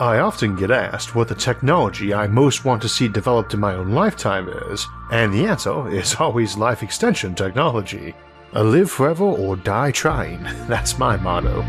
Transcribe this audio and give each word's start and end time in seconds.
I 0.00 0.18
often 0.18 0.56
get 0.56 0.72
asked 0.72 1.14
what 1.14 1.28
the 1.28 1.36
technology 1.36 2.12
I 2.12 2.26
most 2.26 2.64
want 2.64 2.82
to 2.82 2.88
see 2.88 3.06
developed 3.06 3.54
in 3.54 3.60
my 3.60 3.74
own 3.74 3.92
lifetime 3.92 4.48
is, 4.48 4.88
and 5.12 5.32
the 5.32 5.46
answer 5.46 5.88
is 5.88 6.14
always 6.18 6.56
life 6.56 6.82
extension 6.82 7.36
technology. 7.36 8.12
A 8.54 8.64
live 8.64 8.90
forever 8.90 9.22
or 9.22 9.54
die 9.54 9.92
trying, 9.92 10.42
that's 10.66 10.98
my 10.98 11.16
motto. 11.16 11.62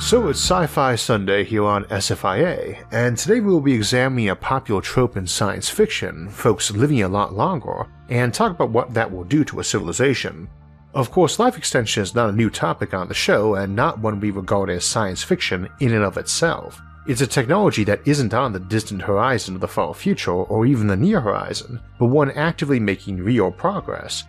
So 0.00 0.30
it's 0.30 0.40
Sci 0.40 0.66
Fi 0.66 0.96
Sunday 0.96 1.44
here 1.44 1.64
on 1.64 1.84
SFIA, 1.84 2.84
and 2.90 3.16
today 3.16 3.38
we 3.38 3.52
will 3.52 3.60
be 3.60 3.72
examining 3.72 4.30
a 4.30 4.34
popular 4.36 4.80
trope 4.80 5.16
in 5.16 5.28
science 5.28 5.68
fiction, 5.68 6.28
folks 6.28 6.72
living 6.72 7.02
a 7.02 7.08
lot 7.08 7.34
longer, 7.34 7.86
and 8.08 8.34
talk 8.34 8.50
about 8.50 8.70
what 8.70 8.92
that 8.94 9.12
will 9.12 9.22
do 9.22 9.44
to 9.44 9.60
a 9.60 9.64
civilization. 9.64 10.48
Of 10.94 11.10
course, 11.10 11.38
life 11.38 11.56
extension 11.56 12.02
is 12.02 12.14
not 12.14 12.28
a 12.28 12.36
new 12.36 12.50
topic 12.50 12.92
on 12.92 13.08
the 13.08 13.14
show 13.14 13.54
and 13.54 13.74
not 13.74 14.00
one 14.00 14.20
we 14.20 14.30
regard 14.30 14.68
as 14.68 14.84
science 14.84 15.22
fiction 15.22 15.68
in 15.80 15.94
and 15.94 16.04
of 16.04 16.18
itself. 16.18 16.82
It's 17.06 17.22
a 17.22 17.26
technology 17.26 17.82
that 17.84 18.06
isn't 18.06 18.34
on 18.34 18.52
the 18.52 18.60
distant 18.60 19.00
horizon 19.00 19.54
of 19.54 19.62
the 19.62 19.68
far 19.68 19.94
future 19.94 20.32
or 20.32 20.66
even 20.66 20.86
the 20.86 20.96
near 20.96 21.20
horizon, 21.20 21.80
but 21.98 22.06
one 22.06 22.30
actively 22.32 22.78
making 22.78 23.22
real 23.22 23.50
progress. 23.50 24.24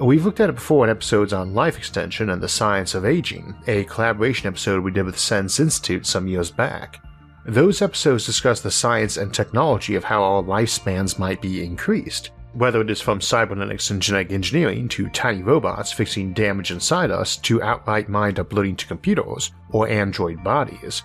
We've 0.00 0.24
looked 0.24 0.40
at 0.40 0.50
it 0.50 0.56
before 0.56 0.84
in 0.84 0.90
episodes 0.90 1.32
on 1.32 1.54
life 1.54 1.78
extension 1.78 2.30
and 2.30 2.42
the 2.42 2.48
science 2.48 2.94
of 2.94 3.06
aging, 3.06 3.54
a 3.68 3.84
collaboration 3.84 4.48
episode 4.48 4.82
we 4.82 4.90
did 4.90 5.04
with 5.04 5.14
the 5.14 5.20
SENS 5.20 5.60
Institute 5.60 6.04
some 6.04 6.26
years 6.26 6.50
back. 6.50 7.00
Those 7.46 7.80
episodes 7.80 8.26
discuss 8.26 8.60
the 8.60 8.70
science 8.70 9.16
and 9.16 9.32
technology 9.32 9.94
of 9.94 10.04
how 10.04 10.22
our 10.22 10.42
lifespans 10.42 11.18
might 11.18 11.40
be 11.40 11.64
increased, 11.64 12.30
whether 12.54 12.80
it 12.80 12.90
is 12.90 13.00
from 13.00 13.20
cybernetics 13.20 13.90
and 13.90 14.02
genetic 14.02 14.32
engineering 14.32 14.88
to 14.88 15.08
tiny 15.10 15.42
robots 15.42 15.92
fixing 15.92 16.32
damage 16.32 16.70
inside 16.70 17.10
us 17.10 17.36
to 17.36 17.62
outright 17.62 18.08
mind 18.08 18.38
uploading 18.38 18.76
to 18.76 18.86
computers 18.86 19.52
or 19.70 19.88
android 19.88 20.42
bodies. 20.42 21.02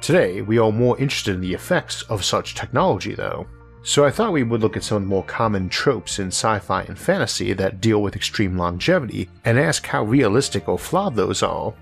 Today, 0.00 0.42
we 0.42 0.58
are 0.58 0.72
more 0.72 0.98
interested 0.98 1.34
in 1.34 1.40
the 1.40 1.54
effects 1.54 2.02
of 2.02 2.24
such 2.24 2.54
technology, 2.54 3.14
though. 3.14 3.46
So 3.82 4.04
I 4.04 4.10
thought 4.10 4.32
we 4.32 4.42
would 4.42 4.60
look 4.60 4.76
at 4.76 4.84
some 4.84 4.96
of 4.96 5.02
the 5.02 5.08
more 5.08 5.24
common 5.24 5.68
tropes 5.68 6.18
in 6.18 6.28
sci 6.28 6.58
fi 6.58 6.82
and 6.82 6.98
fantasy 6.98 7.52
that 7.54 7.80
deal 7.80 8.02
with 8.02 8.16
extreme 8.16 8.56
longevity 8.56 9.28
and 9.44 9.58
ask 9.58 9.86
how 9.86 10.04
realistic 10.04 10.68
or 10.68 10.78
flawed 10.78 11.16
those 11.16 11.42
are 11.42 11.72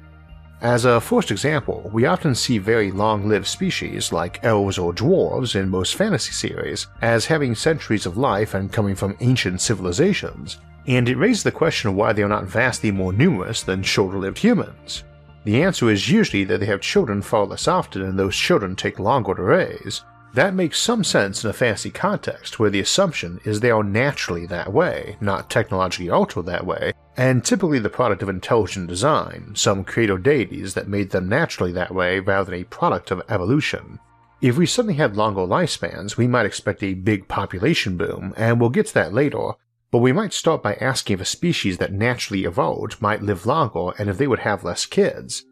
as 0.63 0.87
a 0.87 1.01
first 1.01 1.31
example, 1.31 1.91
we 1.93 2.07
often 2.07 2.35
see 2.35 2.57
very 2.57 2.91
long 2.91 3.29
lived 3.29 3.47
species 3.47 4.11
like 4.11 4.43
elves 4.43 4.79
or 4.79 4.93
dwarves 4.93 5.55
in 5.55 5.69
most 5.69 5.97
fantasy 5.97 6.33
series 6.33 6.87
as 7.03 7.27
having 7.27 7.55
centuries 7.55 8.07
of 8.07 8.17
life 8.17 8.55
and 8.55 8.73
coming 8.73 8.95
from 8.95 9.17
ancient 9.21 9.61
civilizations, 9.61 10.59
and 10.87 11.09
it 11.09 11.17
raises 11.17 11.43
the 11.43 11.53
question 11.53 11.91
of 11.91 11.97
why 11.97 12.13
they 12.13 12.23
are 12.23 12.29
not 12.29 12.45
vastly 12.45 12.91
more 12.91 13.13
numerous 13.13 13.63
than 13.63 13.83
shorter 13.83 14.19
lived 14.19 14.39
humans. 14.39 15.05
The 15.45 15.63
answer 15.63 15.91
is 15.91 16.11
usually 16.11 16.45
that 16.45 16.61
they 16.61 16.67
have 16.67 16.81
children 16.81 17.21
far 17.21 17.45
less 17.45 17.69
often 17.69 18.03
and 18.03 18.19
those 18.19 18.35
children 18.35 18.75
take 18.75 18.99
longer 18.99 19.35
to 19.35 19.43
raise, 19.43 20.03
that 20.37 20.55
makes 20.55 20.79
some 20.79 21.03
sense 21.03 21.43
in 21.43 21.49
a 21.49 21.55
fantasy 21.55 21.91
context 21.91 22.59
where 22.59 22.69
the 22.69 22.81
assumption 22.81 23.41
is 23.45 23.61
they 23.61 23.71
are 23.71 23.83
naturally 23.83 24.45
that 24.47 24.71
way, 24.71 25.17
not 25.19 25.49
technologically 25.49 26.11
altered 26.11 26.45
that 26.45 26.67
way, 26.67 26.93
and 27.17 27.43
typically 27.43 27.79
the 27.79 27.89
product 27.89 28.23
of 28.23 28.29
intelligent 28.29 28.87
design, 28.87 29.53
some 29.55 29.83
creator 29.83 30.19
deities 30.19 30.75
that 30.75 30.89
made 30.89 31.11
them 31.11 31.27
naturally 31.27 31.73
that 31.73 31.95
way 31.95 32.21
rather 32.21 32.51
than 32.51 32.61
a 32.61 32.65
product 32.65 33.11
of 33.11 33.23
evolution. 33.31 33.99
If 34.43 34.59
we 34.59 34.67
suddenly 34.67 34.97
had 34.97 35.17
longer 35.17 35.41
lifespans, 35.41 36.19
we 36.19 36.27
might 36.27 36.45
expect 36.45 36.83
a 36.83 36.93
big 36.93 37.29
population 37.29 37.97
boom, 37.97 38.35
and 38.37 38.61
we'll 38.61 38.69
get 38.69 38.89
to 38.89 38.95
that 38.95 39.15
later, 39.15 39.53
but 39.91 40.01
we 40.01 40.13
might 40.13 40.35
start 40.35 40.63
by 40.63 40.75
asking 40.75 41.15
if 41.15 41.21
a 41.23 41.25
species 41.25 41.79
that 41.79 41.95
naturally 41.95 42.45
evolved 42.45 43.01
might 43.01 43.23
live 43.23 43.47
longer 43.47 43.93
and 43.99 44.11
if 44.11 44.19
they 44.19 44.27
would 44.27 44.41
have 44.41 44.65
less 44.65 44.85
kids. 44.85 45.47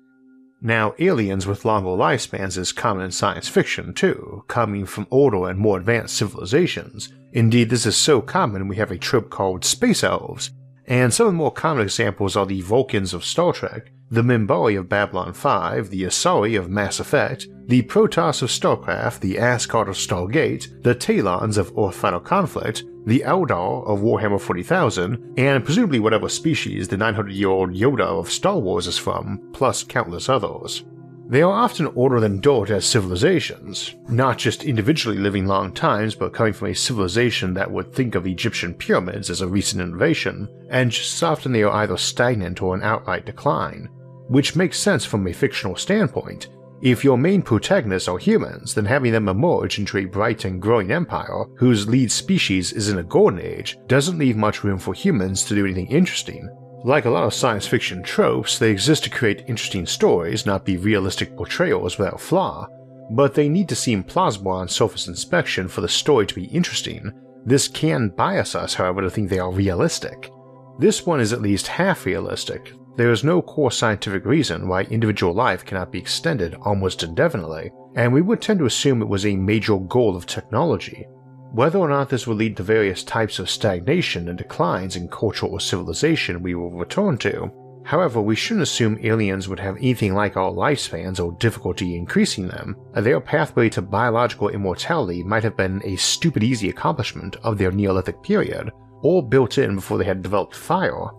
Now, 0.67 0.95
aliens 0.99 1.47
with 1.47 1.67
longer 1.67 1.91
lifespans 1.91 2.57
is 2.57 2.73
common 2.73 3.05
in 3.05 3.11
science 3.11 3.49
fiction 3.49 3.93
too, 3.93 4.45
coming 4.49 4.87
from 4.87 5.07
older 5.11 5.51
and 5.51 5.59
more 5.59 5.77
advanced 5.77 6.17
civilizations. 6.17 7.13
Indeed, 7.35 7.69
this 7.69 7.85
is 7.85 7.99
so 7.99 8.23
common 8.23 8.67
we 8.67 8.77
have 8.77 8.91
a 8.91 8.97
trope 8.97 9.29
called 9.29 9.63
space 9.63 10.03
elves, 10.03 10.53
and 10.87 11.13
some 11.13 11.27
of 11.27 11.33
the 11.35 11.37
more 11.37 11.53
common 11.53 11.83
examples 11.83 12.35
are 12.35 12.47
the 12.47 12.63
Vulcans 12.63 13.13
of 13.13 13.27
Star 13.27 13.53
Trek, 13.53 13.93
the 14.15 14.23
Minbari 14.23 14.79
of 14.79 14.89
Babylon 14.89 15.33
5, 15.33 15.91
the 15.91 16.05
Asari 16.05 16.57
of 16.57 16.71
Mass 16.71 17.01
Effect, 17.01 17.49
the 17.67 17.83
Protoss 17.83 18.43
of 18.43 18.49
StarCraft, 18.49 19.19
the 19.19 19.41
Asgard 19.41 19.89
of 19.89 19.97
Stargate, 19.97 20.83
the 20.85 20.95
Taelons 20.95 21.59
of 21.59 21.73
Earth 21.77 21.97
Final 21.97 22.21
Conflict, 22.21 22.85
the 23.07 23.25
Eldar 23.27 23.85
of 23.89 23.99
Warhammer 23.99 24.41
40,000, 24.41 25.35
and 25.37 25.65
presumably 25.65 25.99
whatever 25.99 26.29
species 26.29 26.87
the 26.87 26.97
900 26.97 27.33
year 27.33 27.49
old 27.49 27.71
Yoda 27.71 28.03
of 28.03 28.31
Star 28.31 28.57
Wars 28.57 28.87
is 28.87 28.97
from, 28.97 29.51
plus 29.53 29.83
countless 29.83 30.29
others. 30.29 30.85
They 31.27 31.43
are 31.43 31.51
often 31.51 31.89
older 31.97 32.21
than 32.21 32.41
dirt 32.41 32.71
as 32.71 32.85
civilizations, 32.85 33.97
not 34.09 34.39
just 34.39 34.63
individually 34.63 35.19
living 35.19 35.47
long 35.49 35.73
times, 35.73 36.15
but 36.15 36.35
coming 36.35 36.53
from 36.53 36.69
a 36.69 36.75
civilization 36.75 37.55
that 37.55 37.73
would 37.73 37.93
think 37.93 38.15
of 38.15 38.29
Egyptian 38.29 38.75
pyramids 38.75 39.29
as 39.29 39.41
a 39.41 39.49
recent 39.49 39.83
innovation, 39.83 40.49
and 40.71 40.93
just 40.93 41.21
often 41.25 41.51
they 41.51 41.65
are 41.65 41.73
either 41.73 41.97
stagnant 41.97 42.63
or 42.63 42.77
in 42.77 42.83
outright 42.85 43.27
decline, 43.27 43.89
which 44.29 44.57
makes 44.57 44.79
sense 44.79 45.05
from 45.05 45.27
a 45.27 45.33
fictional 45.33 45.77
standpoint, 45.77 46.49
if 46.85 47.03
your 47.03 47.17
main 47.17 47.41
protagonists 47.41 48.09
are 48.09 48.19
humans, 48.19 48.75
then 48.75 48.85
having 48.85 49.13
them 49.13 49.29
emerge 49.29 49.79
into 49.79 49.97
a 49.97 50.05
bright 50.05 50.45
and 50.45 50.61
growing 50.61 50.93
empire 50.93 51.47
whose 51.57 51.89
lead 51.89 52.13
species 52.13 52.73
is 52.73 52.91
in 52.91 52.99
a 52.99 53.03
golden 53.03 53.41
age 53.41 53.79
doesn't 53.87 54.19
leave 54.19 54.37
much 54.37 54.63
room 54.63 54.79
for 54.79 54.93
humans 54.93 55.45
to 55.45 55.55
do 55.55 55.65
anything 55.65 55.87
interesting. 55.87 56.47
Like 56.85 57.07
a 57.07 57.11
lot 57.11 57.25
of 57.25 57.33
science 57.33 57.67
fiction 57.67 58.03
tropes, 58.03 58.59
they 58.59 58.71
exist 58.71 59.05
to 59.05 59.11
create 59.11 59.47
interesting 59.49 59.87
stories, 59.87 60.45
not 60.45 60.67
be 60.67 60.77
realistic 60.77 61.35
portrayals 61.35 61.97
without 61.97 62.21
flaw, 62.21 62.67
but 63.13 63.33
they 63.33 63.49
need 63.49 63.71
to 63.71 63.75
seem 63.75 64.05
plausible 64.05 64.53
on 64.53 64.69
surface 64.69 65.09
inspection 65.09 65.69
for 65.69 65.81
the 65.81 65.89
story 65.89 66.27
to 66.27 66.35
be 66.35 66.45
interesting. 66.47 67.11
This 67.47 67.67
can 67.67 68.11
bias 68.11 68.55
us, 68.55 68.75
however, 68.75 69.01
to 69.01 69.11
think 69.11 69.31
they 69.31 69.39
are 69.39 69.51
realistic. 69.51 70.31
This 70.79 71.07
one 71.07 71.21
is 71.21 71.33
at 71.33 71.41
least 71.41 71.67
half 71.67 72.05
realistic, 72.05 72.75
there 72.97 73.11
is 73.11 73.25
no 73.25 73.43
core 73.43 73.71
scientific 73.71 74.25
reason 74.25 74.69
why 74.69 74.83
individual 74.83 75.35
life 75.35 75.65
cannot 75.65 75.91
be 75.91 75.99
extended 75.99 76.55
almost 76.63 77.03
indefinitely, 77.03 77.71
and 77.97 78.13
we 78.13 78.23
would 78.23 78.41
tend 78.41 78.59
to 78.61 78.67
assume 78.67 79.03
it 79.03 79.09
was 79.09 79.27
a 79.27 79.37
major 79.37 79.77
goal 79.79 80.17
of 80.17 80.27
technology. 80.27 81.07
Whether 81.53 81.79
or 81.79 81.89
not 81.89 82.09
this 82.09 82.27
will 82.27 82.37
lead 82.37 82.57
to 82.57 82.63
various 82.63 83.05
types 83.05 83.39
of 83.39 83.51
stagnation 83.51 84.29
and 84.29 84.39
declines 84.39 84.97
in 84.97 85.09
culture 85.09 85.47
or 85.47 85.61
civilization 85.61 86.43
we 86.43 86.55
will 86.55 86.71
return 86.71 87.19
to. 87.19 87.51
However, 87.85 88.21
we 88.21 88.35
shouldn't 88.35 88.63
assume 88.63 88.99
aliens 89.03 89.47
would 89.47 89.61
have 89.61 89.77
anything 89.77 90.15
like 90.15 90.37
our 90.37 90.51
lifespans 90.51 91.23
or 91.25 91.37
difficulty 91.39 91.97
increasing 91.97 92.49
them. 92.49 92.77
Their 92.95 93.21
pathway 93.21 93.69
to 93.71 93.83
biological 93.83 94.49
immortality 94.49 95.23
might 95.23 95.45
have 95.45 95.57
been 95.57 95.83
a 95.85 95.97
stupid 95.97 96.43
easy 96.43 96.71
accomplishment 96.71 97.37
of 97.43 97.59
their 97.59 97.71
Neolithic 97.71 98.23
period, 98.23 98.73
or 99.03 99.23
built 99.23 99.59
in 99.59 99.75
before 99.75 99.99
they 99.99 100.05
had 100.05 100.23
developed 100.23 100.57
fire, 100.57 101.11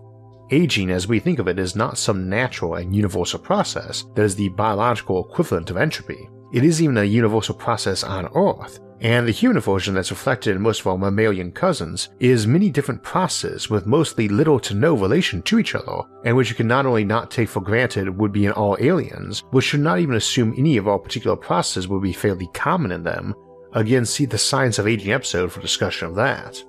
Aging, 0.50 0.90
as 0.90 1.08
we 1.08 1.18
think 1.18 1.38
of 1.38 1.48
it, 1.48 1.58
is 1.58 1.74
not 1.74 1.98
some 1.98 2.28
natural 2.28 2.76
and 2.76 2.94
universal 2.94 3.38
process 3.38 4.04
that 4.14 4.22
is 4.22 4.36
the 4.36 4.48
biological 4.50 5.24
equivalent 5.24 5.70
of 5.70 5.76
entropy. 5.76 6.28
It 6.52 6.62
is 6.62 6.80
even 6.80 6.98
a 6.98 7.04
universal 7.04 7.54
process 7.54 8.04
on 8.04 8.28
Earth, 8.34 8.78
and 9.00 9.26
the 9.26 9.32
human 9.32 9.60
version 9.60 9.94
that's 9.94 10.12
reflected 10.12 10.54
in 10.54 10.62
most 10.62 10.80
of 10.80 10.86
our 10.86 10.96
mammalian 10.96 11.50
cousins 11.50 12.10
is 12.20 12.46
many 12.46 12.70
different 12.70 13.02
processes 13.02 13.68
with 13.68 13.86
mostly 13.86 14.28
little 14.28 14.60
to 14.60 14.74
no 14.74 14.94
relation 14.94 15.42
to 15.42 15.58
each 15.58 15.74
other, 15.74 16.02
and 16.24 16.36
which 16.36 16.48
you 16.48 16.54
can 16.54 16.68
not 16.68 16.86
only 16.86 17.04
not 17.04 17.30
take 17.30 17.48
for 17.48 17.60
granted 17.60 18.08
would 18.16 18.32
be 18.32 18.46
in 18.46 18.52
all 18.52 18.76
aliens, 18.80 19.42
but 19.52 19.64
should 19.64 19.80
not 19.80 19.98
even 19.98 20.14
assume 20.14 20.54
any 20.56 20.76
of 20.76 20.86
our 20.86 20.98
particular 20.98 21.36
processes 21.36 21.88
would 21.88 22.02
be 22.02 22.12
fairly 22.12 22.48
common 22.54 22.92
in 22.92 23.02
them. 23.02 23.34
Again, 23.72 24.06
see 24.06 24.24
the 24.24 24.38
Science 24.38 24.78
of 24.78 24.86
Aging 24.86 25.12
episode 25.12 25.50
for 25.52 25.60
discussion 25.60 26.06
of 26.06 26.14
that. 26.14 26.62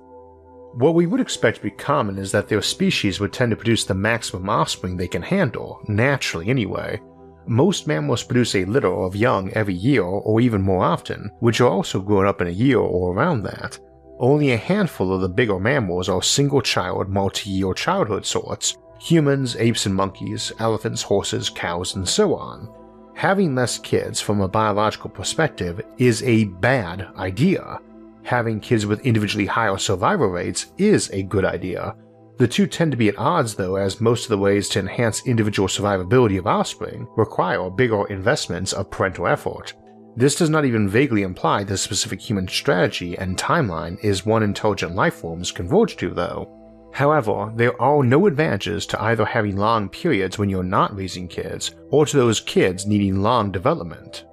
What 0.78 0.94
we 0.94 1.06
would 1.06 1.20
expect 1.20 1.56
to 1.56 1.62
be 1.64 1.72
common 1.72 2.18
is 2.18 2.30
that 2.30 2.46
their 2.46 2.62
species 2.62 3.18
would 3.18 3.32
tend 3.32 3.50
to 3.50 3.56
produce 3.56 3.82
the 3.82 3.94
maximum 3.94 4.48
offspring 4.48 4.96
they 4.96 5.08
can 5.08 5.22
handle, 5.22 5.80
naturally 5.88 6.48
anyway. 6.50 7.00
Most 7.48 7.88
mammals 7.88 8.22
produce 8.22 8.54
a 8.54 8.64
litter 8.64 8.92
of 8.92 9.16
young 9.16 9.50
every 9.54 9.74
year 9.74 10.04
or 10.04 10.40
even 10.40 10.62
more 10.62 10.84
often, 10.84 11.32
which 11.40 11.60
are 11.60 11.68
also 11.68 11.98
grown 12.00 12.26
up 12.26 12.40
in 12.40 12.46
a 12.46 12.50
year 12.50 12.78
or 12.78 13.12
around 13.12 13.42
that. 13.42 13.76
Only 14.20 14.52
a 14.52 14.56
handful 14.56 15.12
of 15.12 15.20
the 15.20 15.28
bigger 15.28 15.58
mammals 15.58 16.08
are 16.08 16.22
single 16.22 16.62
child, 16.62 17.08
multi 17.08 17.50
year 17.50 17.74
childhood 17.74 18.24
sorts 18.24 18.76
humans, 19.00 19.56
apes 19.56 19.86
and 19.86 19.96
monkeys, 19.96 20.52
elephants, 20.60 21.02
horses, 21.02 21.50
cows, 21.50 21.96
and 21.96 22.08
so 22.08 22.36
on. 22.36 22.68
having 23.14 23.52
less 23.52 23.78
kids 23.78 24.20
from 24.20 24.40
a 24.40 24.46
biological 24.46 25.10
perspective 25.10 25.80
is 25.96 26.22
a 26.22 26.44
bad 26.44 27.08
idea. 27.16 27.80
Having 28.28 28.60
kids 28.60 28.84
with 28.84 29.06
individually 29.06 29.46
higher 29.46 29.78
survival 29.78 30.26
rates 30.26 30.66
is 30.76 31.08
a 31.14 31.22
good 31.22 31.46
idea. 31.46 31.96
The 32.36 32.46
two 32.46 32.66
tend 32.66 32.90
to 32.90 32.96
be 32.98 33.08
at 33.08 33.18
odds 33.18 33.54
though, 33.54 33.76
as 33.76 34.02
most 34.02 34.24
of 34.24 34.28
the 34.28 34.36
ways 34.36 34.68
to 34.68 34.80
enhance 34.80 35.26
individual 35.26 35.66
survivability 35.66 36.38
of 36.38 36.46
offspring 36.46 37.08
require 37.16 37.70
bigger 37.70 38.06
investments 38.08 38.74
of 38.74 38.90
parental 38.90 39.26
effort. 39.26 39.72
This 40.14 40.36
does 40.36 40.50
not 40.50 40.66
even 40.66 40.90
vaguely 40.90 41.22
imply 41.22 41.64
the 41.64 41.78
specific 41.78 42.20
human 42.20 42.46
strategy 42.48 43.16
and 43.16 43.38
timeline 43.38 43.96
is 44.04 44.26
one 44.26 44.42
intelligent 44.42 44.94
life 44.94 45.14
forms 45.14 45.50
converge 45.50 45.96
to, 45.96 46.10
though. 46.10 46.50
However, 46.92 47.50
there 47.56 47.80
are 47.80 48.02
no 48.02 48.26
advantages 48.26 48.84
to 48.88 49.02
either 49.04 49.24
having 49.24 49.56
long 49.56 49.88
periods 49.88 50.36
when 50.36 50.50
you're 50.50 50.62
not 50.62 50.94
raising 50.94 51.28
kids, 51.28 51.74
or 51.88 52.04
to 52.04 52.18
those 52.18 52.40
kids 52.40 52.84
needing 52.84 53.22
long 53.22 53.50
development. 53.50 54.26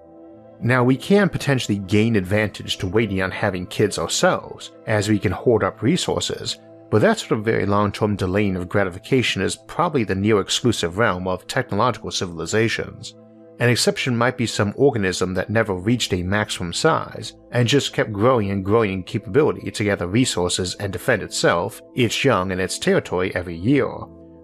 Now, 0.62 0.84
we 0.84 0.98
can 0.98 1.30
potentially 1.30 1.80
gain 1.80 2.16
advantage 2.16 2.78
to 2.78 2.88
waiting 2.88 3.22
on 3.22 3.32
having 3.32 3.68
kids 3.68 4.00
ourselves, 4.00 4.72
as 4.88 5.10
we 5.10 5.20
can 5.20 5.32
hoard 5.32 5.64
up 5.64 5.82
resources, 5.82 6.58
but 6.90 7.02
that 7.02 7.20
sort 7.20 7.34
of 7.40 7.46
very 7.46 7.66
long 7.66 7.92
term 7.92 8.16
delaying 8.16 8.56
of 8.56 8.70
gratification 8.70 9.42
is 9.42 9.58
probably 9.68 10.04
the 10.04 10.16
near 10.16 10.40
exclusive 10.40 10.98
realm 10.98 11.28
of 11.28 11.48
technological 11.48 12.12
civilizations. 12.12 13.16
An 13.60 13.70
exception 13.70 14.18
might 14.18 14.38
be 14.38 14.46
some 14.46 14.74
organism 14.76 15.34
that 15.34 15.50
never 15.50 15.74
reached 15.74 16.14
a 16.14 16.24
maximum 16.24 16.74
size 16.74 17.34
and 17.52 17.68
just 17.68 17.94
kept 17.94 18.12
growing 18.12 18.52
and 18.52 18.66
growing 18.66 18.92
in 18.92 19.04
capability 19.04 19.72
to 19.72 19.84
gather 19.84 20.08
resources 20.08 20.76
and 20.76 20.92
defend 20.92 21.24
itself, 21.24 21.82
its 21.96 22.24
young, 22.24 22.52
and 22.52 22.60
its 22.60 22.78
territory 22.78 23.34
every 23.34 23.56
year. 23.56 23.90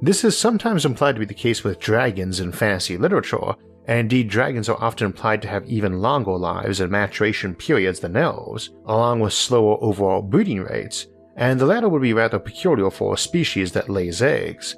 This 0.02 0.24
is 0.24 0.38
sometimes 0.38 0.86
implied 0.86 1.16
to 1.16 1.20
be 1.20 1.26
the 1.26 1.34
case 1.34 1.64
with 1.64 1.80
dragons 1.80 2.40
in 2.40 2.52
fantasy 2.54 2.98
literature, 2.98 3.54
indeed 3.88 4.30
dragons 4.30 4.70
are 4.70 4.82
often 4.82 5.06
implied 5.06 5.42
to 5.42 5.48
have 5.48 5.66
even 5.66 6.02
longer 6.02 6.38
lives 6.38 6.80
and 6.80 6.92
maturation 6.92 7.56
periods 7.56 8.00
than 8.00 8.16
elves, 8.16 8.70
along 8.86 9.20
with 9.20 9.34
slower 9.34 9.78
overall 9.82 10.22
breeding 10.22 10.62
rates, 10.62 11.08
and 11.36 11.60
the 11.60 11.66
latter 11.66 11.90
would 11.90 12.02
be 12.02 12.14
rather 12.14 12.40
peculiar 12.40 12.92
for 12.92 13.14
a 13.14 13.18
species 13.18 13.72
that 13.72 13.90
lays 13.90 14.22
eggs, 14.22 14.76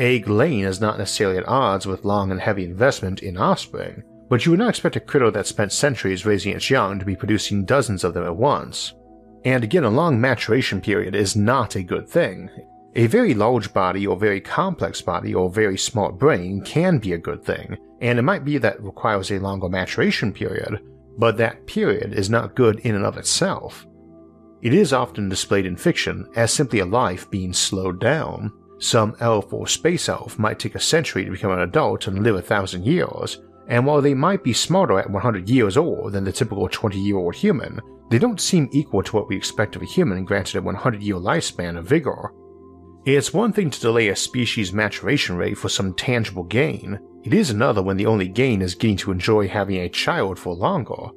Egg 0.00 0.30
laying 0.30 0.60
is 0.60 0.80
not 0.80 0.96
necessarily 0.96 1.36
at 1.36 1.46
odds 1.46 1.86
with 1.86 2.06
long 2.06 2.30
and 2.30 2.40
heavy 2.40 2.64
investment 2.64 3.22
in 3.22 3.36
offspring, 3.36 4.02
but 4.30 4.46
you 4.46 4.50
would 4.50 4.58
not 4.58 4.70
expect 4.70 4.96
a 4.96 5.00
critter 5.00 5.30
that 5.30 5.46
spent 5.46 5.72
centuries 5.72 6.24
raising 6.24 6.56
its 6.56 6.70
young 6.70 6.98
to 6.98 7.04
be 7.04 7.14
producing 7.14 7.66
dozens 7.66 8.02
of 8.02 8.14
them 8.14 8.24
at 8.24 8.34
once. 8.34 8.94
And 9.44 9.62
again, 9.62 9.84
a 9.84 9.90
long 9.90 10.18
maturation 10.18 10.80
period 10.80 11.14
is 11.14 11.36
not 11.36 11.76
a 11.76 11.82
good 11.82 12.08
thing. 12.08 12.48
A 12.96 13.06
very 13.06 13.34
large 13.34 13.72
body 13.72 14.06
or 14.06 14.16
very 14.16 14.40
complex 14.40 15.00
body 15.00 15.34
or 15.34 15.48
very 15.48 15.78
smart 15.78 16.18
brain 16.18 16.60
can 16.62 16.98
be 16.98 17.12
a 17.12 17.18
good 17.18 17.44
thing, 17.44 17.78
and 18.00 18.18
it 18.18 18.22
might 18.22 18.44
be 18.44 18.58
that 18.58 18.76
it 18.76 18.82
requires 18.82 19.30
a 19.30 19.38
longer 19.38 19.68
maturation 19.68 20.32
period, 20.32 20.80
but 21.16 21.36
that 21.36 21.66
period 21.66 22.12
is 22.12 22.30
not 22.30 22.56
good 22.56 22.80
in 22.80 22.96
and 22.96 23.04
of 23.04 23.16
itself. 23.16 23.86
It 24.62 24.74
is 24.74 24.92
often 24.92 25.28
displayed 25.28 25.66
in 25.66 25.76
fiction 25.76 26.26
as 26.34 26.52
simply 26.52 26.80
a 26.80 26.84
life 26.84 27.30
being 27.30 27.52
slowed 27.52 28.00
down, 28.00 28.52
some 28.80 29.14
elf 29.20 29.52
or 29.52 29.66
space 29.66 30.08
elf 30.08 30.38
might 30.38 30.58
take 30.58 30.74
a 30.74 30.80
century 30.80 31.24
to 31.24 31.30
become 31.30 31.52
an 31.52 31.60
adult 31.60 32.06
and 32.06 32.22
live 32.22 32.36
a 32.36 32.42
thousand 32.42 32.86
years, 32.86 33.40
and 33.68 33.86
while 33.86 34.00
they 34.00 34.14
might 34.14 34.42
be 34.42 34.54
smarter 34.54 34.98
at 34.98 35.10
100 35.10 35.48
years 35.48 35.76
old 35.76 36.12
than 36.12 36.24
the 36.24 36.32
typical 36.32 36.66
20 36.66 36.98
year 36.98 37.18
old 37.18 37.34
human, 37.34 37.78
they 38.10 38.18
don't 38.18 38.40
seem 38.40 38.68
equal 38.72 39.02
to 39.02 39.14
what 39.14 39.28
we 39.28 39.36
expect 39.36 39.76
of 39.76 39.82
a 39.82 39.86
human 39.86 40.24
granted 40.24 40.56
a 40.56 40.62
100 40.62 41.02
year 41.02 41.16
lifespan 41.16 41.78
of 41.78 41.86
vigor. 41.86 42.32
It's 43.04 43.32
one 43.32 43.52
thing 43.52 43.70
to 43.70 43.80
delay 43.80 44.08
a 44.08 44.16
species' 44.16 44.72
maturation 44.72 45.36
rate 45.36 45.56
for 45.56 45.68
some 45.68 45.94
tangible 45.94 46.44
gain, 46.44 46.98
it 47.24 47.32
is 47.32 47.50
another 47.50 47.82
when 47.82 47.96
the 47.96 48.06
only 48.06 48.28
gain 48.28 48.62
is 48.62 48.74
getting 48.74 48.96
to 48.98 49.10
enjoy 49.10 49.48
having 49.48 49.76
a 49.76 49.88
child 49.88 50.38
for 50.38 50.54
longer. 50.54 51.08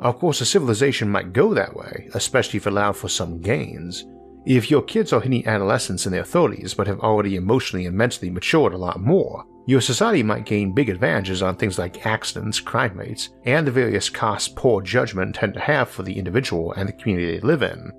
Of 0.00 0.18
course, 0.18 0.40
a 0.40 0.44
civilization 0.44 1.08
might 1.08 1.32
go 1.32 1.54
that 1.54 1.74
way, 1.76 2.08
especially 2.14 2.58
if 2.58 2.66
allowed 2.66 2.96
for 2.96 3.08
some 3.08 3.40
gains, 3.40 4.04
if 4.44 4.70
your 4.70 4.82
kids 4.82 5.12
are 5.12 5.20
hitting 5.20 5.46
adolescence 5.46 6.04
in 6.04 6.12
their 6.12 6.24
30s 6.24 6.76
but 6.76 6.88
have 6.88 6.98
already 7.00 7.36
emotionally 7.36 7.86
and 7.86 7.96
mentally 7.96 8.28
matured 8.28 8.74
a 8.74 8.78
lot 8.78 9.00
more, 9.00 9.44
your 9.66 9.80
society 9.80 10.24
might 10.24 10.46
gain 10.46 10.74
big 10.74 10.88
advantages 10.88 11.42
on 11.42 11.54
things 11.54 11.78
like 11.78 12.04
accidents, 12.04 12.58
crime 12.58 12.98
rates, 12.98 13.30
and 13.44 13.64
the 13.64 13.70
various 13.70 14.10
costs 14.10 14.48
poor 14.48 14.82
judgment 14.82 15.36
tend 15.36 15.54
to 15.54 15.60
have 15.60 15.88
for 15.88 16.02
the 16.02 16.18
individual 16.18 16.72
and 16.72 16.88
the 16.88 16.92
community 16.92 17.38
they 17.38 17.46
live 17.46 17.62
in. 17.62 17.92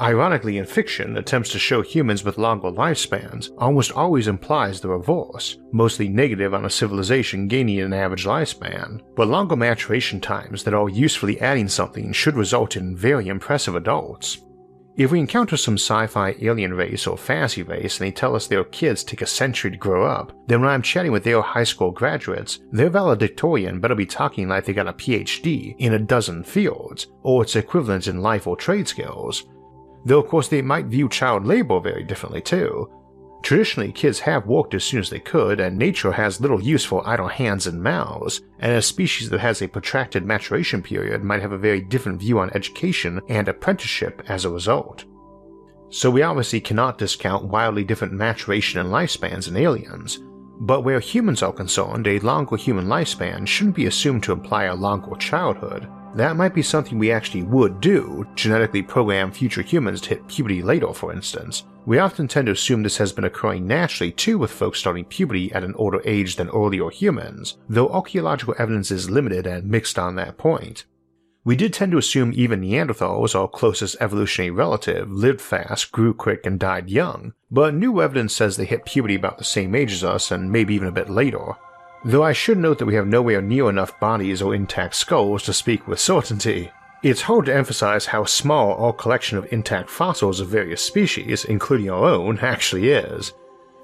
Ironically, 0.00 0.58
in 0.58 0.64
fiction, 0.64 1.16
attempts 1.16 1.50
to 1.50 1.58
show 1.58 1.82
humans 1.82 2.22
with 2.22 2.38
longer 2.38 2.70
lifespans 2.70 3.50
almost 3.58 3.90
always 3.90 4.28
implies 4.28 4.80
the 4.80 4.88
reverse, 4.88 5.58
mostly 5.72 6.08
negative 6.08 6.54
on 6.54 6.64
a 6.64 6.70
civilization 6.70 7.48
gaining 7.48 7.80
an 7.80 7.92
average 7.92 8.24
lifespan, 8.24 9.00
but 9.16 9.26
longer 9.26 9.56
maturation 9.56 10.20
times 10.20 10.62
that 10.62 10.74
are 10.74 10.88
usefully 10.88 11.40
adding 11.40 11.68
something 11.68 12.12
should 12.12 12.36
result 12.36 12.76
in 12.76 12.96
very 12.96 13.26
impressive 13.26 13.74
adults. 13.74 14.38
If 14.96 15.10
we 15.10 15.18
encounter 15.18 15.56
some 15.56 15.74
sci 15.74 16.06
fi 16.06 16.34
alien 16.42 16.74
race 16.74 17.06
or 17.06 17.16
fantasy 17.16 17.64
race 17.64 17.98
and 17.98 18.06
they 18.06 18.12
tell 18.12 18.36
us 18.36 18.46
their 18.46 18.64
kids 18.64 19.02
take 19.02 19.22
a 19.22 19.26
century 19.26 19.72
to 19.72 19.76
grow 19.76 20.04
up, 20.04 20.32
then 20.46 20.60
when 20.60 20.70
I'm 20.70 20.82
chatting 20.82 21.12
with 21.12 21.24
their 21.24 21.42
high 21.42 21.64
school 21.64 21.90
graduates, 21.90 22.60
their 22.70 22.90
valedictorian 22.90 23.80
better 23.80 23.94
be 23.96 24.06
talking 24.06 24.48
like 24.48 24.64
they 24.64 24.72
got 24.72 24.88
a 24.88 24.92
PhD 24.92 25.74
in 25.78 25.94
a 25.94 25.98
dozen 25.98 26.44
fields, 26.44 27.08
or 27.22 27.42
its 27.42 27.56
equivalent 27.56 28.06
in 28.06 28.22
life 28.22 28.46
or 28.46 28.56
trade 28.56 28.86
skills. 28.86 29.44
Though, 30.08 30.20
of 30.20 30.28
course, 30.28 30.48
they 30.48 30.62
might 30.62 30.86
view 30.86 31.06
child 31.10 31.44
labor 31.44 31.80
very 31.80 32.02
differently 32.02 32.40
too. 32.40 32.90
Traditionally, 33.42 33.92
kids 33.92 34.20
have 34.20 34.46
worked 34.46 34.72
as 34.72 34.82
soon 34.82 35.00
as 35.00 35.10
they 35.10 35.20
could, 35.20 35.60
and 35.60 35.76
nature 35.76 36.12
has 36.12 36.40
little 36.40 36.62
use 36.62 36.82
for 36.82 37.06
idle 37.06 37.28
hands 37.28 37.66
and 37.66 37.82
mouths, 37.82 38.40
and 38.58 38.72
a 38.72 38.80
species 38.80 39.28
that 39.28 39.40
has 39.40 39.60
a 39.60 39.68
protracted 39.68 40.24
maturation 40.24 40.82
period 40.82 41.22
might 41.22 41.42
have 41.42 41.52
a 41.52 41.58
very 41.58 41.82
different 41.82 42.20
view 42.20 42.38
on 42.38 42.50
education 42.54 43.20
and 43.28 43.48
apprenticeship 43.48 44.22
as 44.28 44.46
a 44.46 44.50
result. 44.50 45.04
So 45.90 46.10
we 46.10 46.22
obviously 46.22 46.62
cannot 46.62 46.96
discount 46.96 47.44
wildly 47.44 47.84
different 47.84 48.14
maturation 48.14 48.80
and 48.80 48.88
lifespans 48.88 49.46
in 49.46 49.58
aliens, 49.58 50.20
but 50.60 50.84
where 50.84 51.00
humans 51.00 51.42
are 51.42 51.52
concerned, 51.52 52.06
a 52.06 52.18
longer 52.20 52.56
human 52.56 52.86
lifespan 52.86 53.46
shouldn't 53.46 53.76
be 53.76 53.84
assumed 53.84 54.22
to 54.22 54.32
imply 54.32 54.64
a 54.64 54.74
longer 54.74 55.14
childhood. 55.16 55.86
That 56.14 56.36
might 56.36 56.54
be 56.54 56.62
something 56.62 56.98
we 56.98 57.12
actually 57.12 57.42
would 57.44 57.80
do, 57.80 58.26
genetically 58.34 58.82
program 58.82 59.30
future 59.30 59.62
humans 59.62 60.00
to 60.02 60.10
hit 60.10 60.26
puberty 60.26 60.62
later, 60.62 60.92
for 60.92 61.12
instance, 61.12 61.64
we 61.86 61.98
often 61.98 62.28
tend 62.28 62.46
to 62.46 62.52
assume 62.52 62.82
this 62.82 62.98
has 62.98 63.12
been 63.12 63.24
occurring 63.24 63.66
naturally 63.66 64.12
too 64.12 64.36
with 64.36 64.50
folks 64.50 64.78
starting 64.78 65.04
puberty 65.06 65.50
at 65.52 65.64
an 65.64 65.74
older 65.76 66.02
age 66.04 66.36
than 66.36 66.50
earlier 66.50 66.90
humans, 66.90 67.56
though 67.68 67.88
archaeological 67.88 68.54
evidence 68.58 68.90
is 68.90 69.08
limited 69.08 69.46
and 69.46 69.70
mixed 69.70 69.98
on 69.98 70.14
that 70.16 70.36
point. 70.36 70.84
We 71.44 71.56
did 71.56 71.72
tend 71.72 71.92
to 71.92 71.98
assume 71.98 72.32
even 72.34 72.60
Neanderthals, 72.60 73.34
our 73.34 73.48
closest 73.48 73.96
evolutionary 74.00 74.50
relative, 74.50 75.10
lived 75.10 75.40
fast, 75.40 75.92
grew 75.92 76.12
quick, 76.12 76.44
and 76.44 76.60
died 76.60 76.90
young, 76.90 77.32
but 77.50 77.72
new 77.72 78.02
evidence 78.02 78.34
says 78.34 78.56
they 78.56 78.66
hit 78.66 78.84
puberty 78.84 79.14
about 79.14 79.38
the 79.38 79.44
same 79.44 79.74
age 79.74 79.92
as 79.92 80.04
us 80.04 80.30
and 80.30 80.52
maybe 80.52 80.74
even 80.74 80.88
a 80.88 80.92
bit 80.92 81.08
later. 81.08 81.56
Though 82.04 82.22
I 82.22 82.32
should 82.32 82.58
note 82.58 82.78
that 82.78 82.86
we 82.86 82.94
have 82.94 83.06
nowhere 83.06 83.42
near 83.42 83.68
enough 83.68 83.98
bodies 83.98 84.40
or 84.40 84.54
intact 84.54 84.94
skulls 84.94 85.42
to 85.44 85.52
speak 85.52 85.88
with 85.88 85.98
certainty. 85.98 86.70
It's 87.02 87.22
hard 87.22 87.46
to 87.46 87.54
emphasize 87.54 88.06
how 88.06 88.24
small 88.24 88.74
our 88.74 88.92
collection 88.92 89.36
of 89.38 89.52
intact 89.52 89.90
fossils 89.90 90.40
of 90.40 90.48
various 90.48 90.82
species, 90.82 91.44
including 91.44 91.90
our 91.90 92.04
own, 92.04 92.38
actually 92.38 92.90
is. 92.90 93.32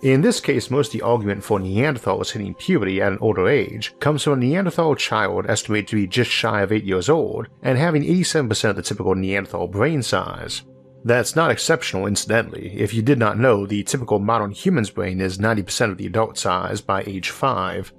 In 0.03 0.21
this 0.21 0.41
case, 0.41 0.71
most 0.71 0.89
of 0.89 0.93
the 1.01 1.03
argument 1.03 1.43
for 1.43 1.59
Neanderthals 1.59 2.31
hitting 2.31 2.55
puberty 2.55 3.01
at 3.01 3.13
an 3.13 3.19
older 3.21 3.49
age 3.49 3.95
comes 4.01 4.23
from 4.23 4.35
a 4.35 4.37
Neanderthal 4.37 4.95
child 4.97 5.47
estimated 5.49 5.89
to 5.89 5.97
be 5.97 6.07
just 6.07 6.31
shy 6.31 6.63
of 6.63 6.73
8 6.73 6.85
years 6.85 7.09
old 7.09 7.49
and 7.63 7.79
having 7.79 8.03
87% 8.03 8.71
of 8.71 8.77
the 8.77 8.83
typical 8.83 9.15
Neanderthal 9.15 9.69
brain 9.69 10.03
size. 10.03 10.63
That's 11.05 11.37
not 11.37 11.51
exceptional, 11.51 12.07
incidentally. 12.07 12.75
If 12.79 12.95
you 12.95 13.03
did 13.03 13.19
not 13.19 13.39
know, 13.39 13.67
the 13.67 13.83
typical 13.83 14.19
modern 14.19 14.53
human's 14.53 14.91
brain 14.91 15.21
is 15.21 15.39
90% 15.39 15.91
of 15.91 15.99
the 15.99 16.07
adult 16.07 16.39
size 16.39 16.81
by 16.81 17.03
age 17.07 17.31
5. 17.31 17.93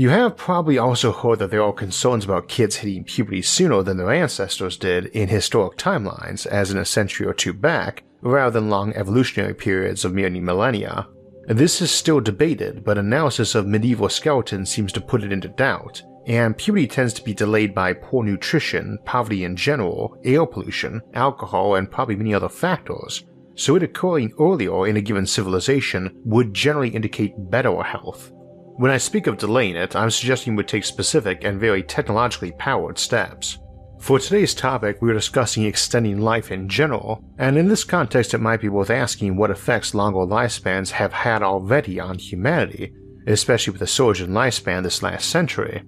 You 0.00 0.08
have 0.08 0.38
probably 0.38 0.78
also 0.78 1.12
heard 1.12 1.40
that 1.40 1.50
there 1.50 1.62
are 1.62 1.74
concerns 1.74 2.24
about 2.24 2.48
kids 2.48 2.76
hitting 2.76 3.04
puberty 3.04 3.42
sooner 3.42 3.82
than 3.82 3.98
their 3.98 4.10
ancestors 4.10 4.78
did 4.78 5.04
in 5.08 5.28
historic 5.28 5.76
timelines, 5.76 6.46
as 6.46 6.70
in 6.70 6.78
a 6.78 6.86
century 6.86 7.26
or 7.26 7.34
two 7.34 7.52
back, 7.52 8.02
rather 8.22 8.58
than 8.58 8.70
long 8.70 8.94
evolutionary 8.94 9.52
periods 9.52 10.06
of 10.06 10.14
merely 10.14 10.40
millennia. 10.40 11.06
This 11.48 11.82
is 11.82 11.90
still 11.90 12.18
debated, 12.18 12.82
but 12.82 12.96
analysis 12.96 13.54
of 13.54 13.66
medieval 13.66 14.08
skeletons 14.08 14.70
seems 14.70 14.90
to 14.94 15.02
put 15.02 15.22
it 15.22 15.32
into 15.32 15.48
doubt, 15.48 16.02
and 16.26 16.56
puberty 16.56 16.86
tends 16.86 17.12
to 17.12 17.22
be 17.22 17.34
delayed 17.34 17.74
by 17.74 17.92
poor 17.92 18.24
nutrition, 18.24 18.98
poverty 19.04 19.44
in 19.44 19.54
general, 19.54 20.18
air 20.24 20.46
pollution, 20.46 21.02
alcohol, 21.12 21.74
and 21.74 21.90
probably 21.90 22.16
many 22.16 22.32
other 22.32 22.48
factors, 22.48 23.24
so 23.54 23.76
it 23.76 23.82
occurring 23.82 24.32
earlier 24.40 24.86
in 24.86 24.96
a 24.96 25.02
given 25.02 25.26
civilization 25.26 26.22
would 26.24 26.54
generally 26.54 26.88
indicate 26.88 27.50
better 27.50 27.82
health. 27.82 28.32
When 28.80 28.90
I 28.90 28.96
speak 28.96 29.26
of 29.26 29.36
delaying 29.36 29.76
it, 29.76 29.94
I'm 29.94 30.10
suggesting 30.10 30.56
we 30.56 30.64
take 30.64 30.86
specific 30.86 31.44
and 31.44 31.60
very 31.60 31.82
technologically 31.82 32.52
powered 32.52 32.98
steps. 32.98 33.58
For 33.98 34.18
today's 34.18 34.54
topic, 34.54 35.02
we 35.02 35.10
are 35.10 35.12
discussing 35.12 35.64
extending 35.64 36.18
life 36.18 36.50
in 36.50 36.66
general, 36.66 37.22
and 37.36 37.58
in 37.58 37.68
this 37.68 37.84
context, 37.84 38.32
it 38.32 38.38
might 38.38 38.62
be 38.62 38.70
worth 38.70 38.88
asking 38.88 39.36
what 39.36 39.50
effects 39.50 39.92
longer 39.92 40.20
lifespans 40.20 40.92
have 40.92 41.12
had 41.12 41.42
already 41.42 42.00
on 42.00 42.18
humanity, 42.18 42.94
especially 43.26 43.72
with 43.72 43.80
the 43.80 43.86
surge 43.86 44.22
in 44.22 44.30
lifespan 44.30 44.82
this 44.82 45.02
last 45.02 45.28
century. 45.28 45.82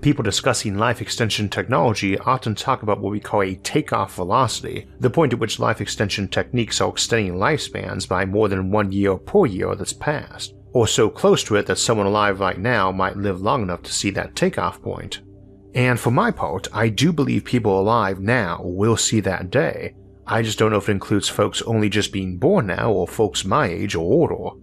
People 0.00 0.22
discussing 0.22 0.78
life 0.78 1.02
extension 1.02 1.48
technology 1.48 2.16
often 2.16 2.54
talk 2.54 2.84
about 2.84 3.00
what 3.00 3.10
we 3.10 3.18
call 3.18 3.42
a 3.42 3.56
takeoff 3.56 4.14
velocity, 4.14 4.86
the 5.00 5.10
point 5.10 5.32
at 5.32 5.40
which 5.40 5.58
life 5.58 5.80
extension 5.80 6.28
techniques 6.28 6.80
are 6.80 6.90
extending 6.90 7.34
lifespans 7.34 8.08
by 8.08 8.24
more 8.24 8.48
than 8.48 8.70
one 8.70 8.92
year 8.92 9.16
per 9.16 9.46
year 9.46 9.74
that's 9.74 9.92
passed, 9.92 10.54
or 10.72 10.86
so 10.86 11.10
close 11.10 11.42
to 11.44 11.56
it 11.56 11.66
that 11.66 11.78
someone 11.78 12.06
alive 12.06 12.40
right 12.40 12.58
now 12.58 12.92
might 12.92 13.16
live 13.16 13.40
long 13.40 13.62
enough 13.62 13.82
to 13.82 13.92
see 13.92 14.10
that 14.10 14.36
takeoff 14.36 14.80
point. 14.82 15.20
And 15.74 15.98
for 15.98 16.10
my 16.10 16.30
part, 16.30 16.68
I 16.72 16.88
do 16.88 17.12
believe 17.12 17.44
people 17.44 17.78
alive 17.78 18.20
now 18.20 18.60
will 18.62 18.96
see 18.96 19.20
that 19.20 19.50
day. 19.50 19.94
I 20.26 20.42
just 20.42 20.58
don't 20.58 20.70
know 20.70 20.78
if 20.78 20.88
it 20.88 20.92
includes 20.92 21.28
folks 21.28 21.62
only 21.62 21.88
just 21.88 22.12
being 22.12 22.38
born 22.38 22.66
now 22.66 22.92
or 22.92 23.06
folks 23.06 23.44
my 23.44 23.66
age 23.66 23.94
or 23.94 24.00
older. 24.00 24.56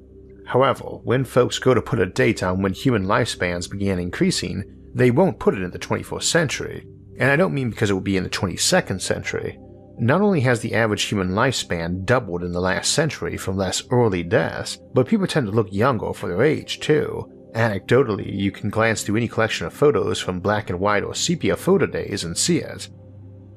However, 0.45 0.85
when 1.03 1.25
folks 1.25 1.59
go 1.59 1.73
to 1.73 1.81
put 1.81 1.99
a 1.99 2.05
date 2.05 2.41
on 2.41 2.61
when 2.61 2.73
human 2.73 3.05
lifespans 3.05 3.69
began 3.69 3.99
increasing, 3.99 4.63
they 4.93 5.11
won't 5.11 5.39
put 5.39 5.53
it 5.53 5.61
in 5.61 5.71
the 5.71 5.79
21st 5.79 6.23
century, 6.23 6.87
and 7.19 7.29
I 7.29 7.35
don't 7.35 7.53
mean 7.53 7.69
because 7.69 7.89
it 7.89 7.93
will 7.93 8.01
be 8.01 8.17
in 8.17 8.23
the 8.23 8.29
22nd 8.29 9.01
century. 9.01 9.59
Not 9.99 10.21
only 10.21 10.41
has 10.41 10.59
the 10.59 10.75
average 10.75 11.03
human 11.03 11.29
lifespan 11.29 12.05
doubled 12.05 12.43
in 12.43 12.51
the 12.51 12.61
last 12.61 12.93
century 12.93 13.35
from 13.35 13.57
less 13.57 13.81
early 13.89 14.21
deaths, 14.21 14.77
but 14.93 15.07
people 15.07 15.25
tend 15.25 15.47
to 15.47 15.51
look 15.51 15.71
younger 15.71 16.13
for 16.13 16.27
their 16.27 16.43
age 16.43 16.79
too. 16.79 17.31
Anecdotally, 17.55 18.31
you 18.31 18.51
can 18.51 18.69
glance 18.69 19.01
through 19.01 19.15
any 19.15 19.27
collection 19.27 19.65
of 19.65 19.73
photos 19.73 20.19
from 20.19 20.39
black 20.39 20.69
and 20.69 20.79
white 20.79 21.03
or 21.03 21.15
sepia 21.15 21.55
photo 21.55 21.87
days 21.87 22.23
and 22.23 22.37
see 22.37 22.59
it. 22.59 22.89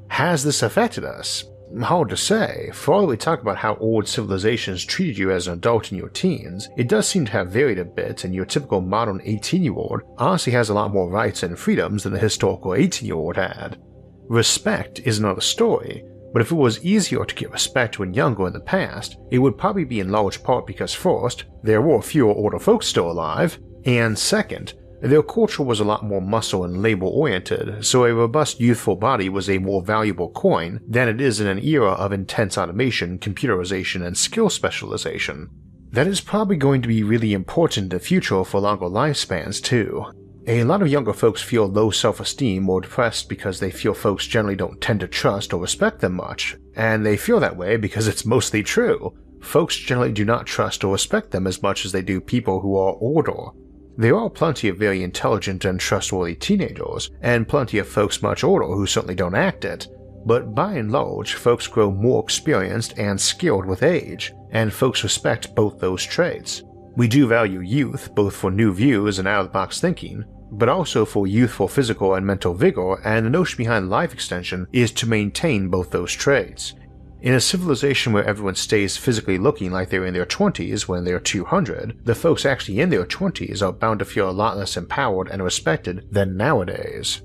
Has 0.09 0.43
this 0.43 0.63
affected 0.63 1.05
us? 1.05 1.45
hard 1.83 2.09
to 2.09 2.17
say. 2.17 2.71
For 2.75 2.95
all 2.95 3.07
we 3.07 3.17
talk 3.17 3.43
about 3.43 3.59
how 3.59 3.77
old 3.77 4.09
civilizations 4.09 4.85
treated 4.85 5.17
you 5.17 5.31
as 5.31 5.47
an 5.47 5.55
adult 5.55 5.93
in 5.93 5.99
your 5.99 6.09
teens, 6.09 6.69
it 6.77 6.89
does 6.89 7.07
seem 7.07 7.27
to 7.27 7.33
have 7.33 7.53
varied 7.53 7.79
a 7.79 7.85
bit, 7.85 8.25
and 8.25 8.35
your 8.35 8.45
typical 8.45 8.81
modern 8.81 9.21
18 9.25 9.63
year 9.63 9.75
old 9.75 10.01
honestly 10.19 10.53
has 10.53 10.69
a 10.69 10.75
lot 10.75 10.93
more 10.93 11.09
rights 11.09 11.43
and 11.43 11.59
freedoms 11.59 12.03
than 12.03 12.15
a 12.15 12.19
historical 12.19 12.75
18 12.75 13.07
year 13.07 13.17
old 13.17 13.37
had. 13.37 13.81
Respect 14.29 15.01
is 15.01 15.19
another 15.19 15.41
story, 15.41 16.05
but 16.33 16.43
if 16.43 16.53
it 16.53 16.57
was 16.57 16.85
easier 16.85 17.25
to 17.25 17.35
get 17.35 17.51
respect 17.51 17.99
when 17.99 18.15
younger 18.15 18.47
in 18.47 18.53
the 18.53 18.61
past, 18.61 19.17
it 19.31 19.39
would 19.39 19.59
probably 19.59 19.85
be 19.85 20.01
in 20.01 20.11
large 20.11 20.43
part 20.43 20.67
because 20.67 20.95
first, 20.95 21.45
there 21.63 21.83
were 21.83 22.01
fewer 22.03 22.33
older 22.33 22.59
folks 22.59 22.87
still 22.87 23.11
alive, 23.11 23.59
and 23.85 24.19
second, 24.19 24.75
their 25.01 25.23
culture 25.23 25.63
was 25.63 25.81
a 25.81 25.85
lot 25.85 26.05
more 26.05 26.21
muscle 26.21 26.65
and 26.65 26.83
labor 26.83 27.07
oriented, 27.07 27.85
so 27.85 28.05
a 28.05 28.13
robust 28.13 28.61
youthful 28.61 28.97
body 28.97 29.31
was 29.31 29.49
a 29.49 29.59
more 29.59 29.83
valuable 29.83 30.31
coin 30.31 30.81
than 30.87 31.09
it 31.09 31.21
is 31.21 31.41
in 31.41 31.47
an 31.47 31.65
era 31.65 31.93
of 31.93 32.13
intense 32.13 32.59
automation, 32.59 33.19
computerization, 33.19 34.07
and 34.07 34.17
skill 34.17 34.51
specialization. 34.51 35.49
That 35.93 36.07
is 36.07 36.21
probably 36.21 36.57
going 36.57 36.83
to 36.83 36.89
be 36.89 37.03
really 37.03 37.33
important 37.33 37.85
in 37.85 37.99
the 37.99 37.99
future 37.99 38.45
for 38.45 38.61
longer 38.61 38.87
lifespans, 38.87 39.63
too. 39.63 40.05
A 40.51 40.65
lot 40.65 40.83
of 40.83 40.89
younger 40.89 41.13
folks 41.13 41.41
feel 41.41 41.69
low 41.69 41.93
self 41.93 42.19
esteem 42.19 42.69
or 42.69 42.81
depressed 42.81 43.29
because 43.29 43.61
they 43.61 43.71
feel 43.71 43.95
folks 43.95 44.27
generally 44.27 44.57
don't 44.57 44.81
tend 44.81 44.99
to 44.99 45.07
trust 45.07 45.53
or 45.53 45.61
respect 45.61 46.01
them 46.01 46.15
much, 46.15 46.57
and 46.75 47.07
they 47.07 47.17
feel 47.17 47.39
that 47.39 47.57
way 47.57 47.77
because 47.77 48.09
it's 48.09 48.27
mostly 48.27 48.65
true. 48.65 49.17
Folks 49.41 49.77
generally 49.77 50.13
do 50.13 50.25
not 50.25 50.47
trust 50.47 50.83
or 50.83 50.93
respect 50.93 51.31
them 51.31 51.47
as 51.47 51.63
much 51.63 51.85
as 51.85 51.93
they 51.93 52.03
do 52.03 52.21
people 52.21 52.61
who 52.61 52.77
are 52.77 52.97
older, 53.01 53.53
there 53.97 54.17
are 54.17 54.31
plenty 54.31 54.69
of 54.69 54.79
very 54.79 55.03
intelligent 55.05 55.67
and 55.67 55.79
trustworthy 55.79 56.35
teenagers, 56.35 57.11
and 57.21 57.47
plenty 57.47 57.79
of 57.79 57.87
folks 57.87 58.23
much 58.23 58.43
older 58.43 58.65
who 58.65 58.87
certainly 58.87 59.15
don't 59.15 59.35
act 59.35 59.65
it, 59.65 59.87
but 60.25 60.55
by 60.55 60.73
and 60.73 60.91
large, 60.91 61.35
folks 61.35 61.67
grow 61.67 61.91
more 61.91 62.23
experienced 62.25 62.99
and 62.99 63.21
skilled 63.21 63.67
with 63.67 63.83
age, 63.83 64.33
and 64.53 64.73
folks 64.73 65.03
respect 65.03 65.55
both 65.55 65.79
those 65.79 66.03
traits. 66.03 66.63
We 66.97 67.09
do 67.09 67.27
value 67.29 67.61
youth 67.61 68.15
both 68.15 68.35
for 68.35 68.51
new 68.51 68.73
views 68.73 69.19
and 69.19 69.29
out 69.29 69.41
of 69.41 69.47
the 69.47 69.53
box 69.53 69.81
thinking, 69.81 70.25
but 70.51 70.69
also 70.69 71.05
for 71.05 71.27
youthful 71.27 71.69
physical 71.69 72.15
and 72.15 72.27
mental 72.27 72.55
vigor, 72.55 73.01
and 73.05 73.27
the 73.27 73.31
notion 73.31 73.57
behind 73.57 73.91
life 73.91 74.13
extension 74.13 74.67
is 74.73 74.93
to 74.93 75.07
maintain 75.07 75.69
both 75.69 75.91
those 75.91 76.13
traits. 76.13 76.75
In 77.23 77.35
a 77.35 77.41
civilization 77.41 78.15
where 78.15 78.25
everyone 78.25 78.55
stays 78.55 78.97
physically 78.97 79.37
looking 79.37 79.71
like 79.71 79.91
they're 79.91 80.07
in 80.07 80.15
their 80.15 80.25
20s 80.25 80.89
when 80.89 81.05
they're 81.05 81.21
200, 81.21 82.01
the 82.05 82.15
folks 82.15 82.47
actually 82.47 82.81
in 82.81 82.89
their 82.89 83.05
20s 83.05 83.61
are 83.61 83.73
bound 83.73 83.99
to 83.99 84.07
feel 84.07 84.31
a 84.31 84.33
lot 84.33 84.57
less 84.57 84.79
empowered 84.79 85.29
and 85.29 85.43
respected 85.43 86.07
than 86.11 86.39
nowadays. 86.39 87.21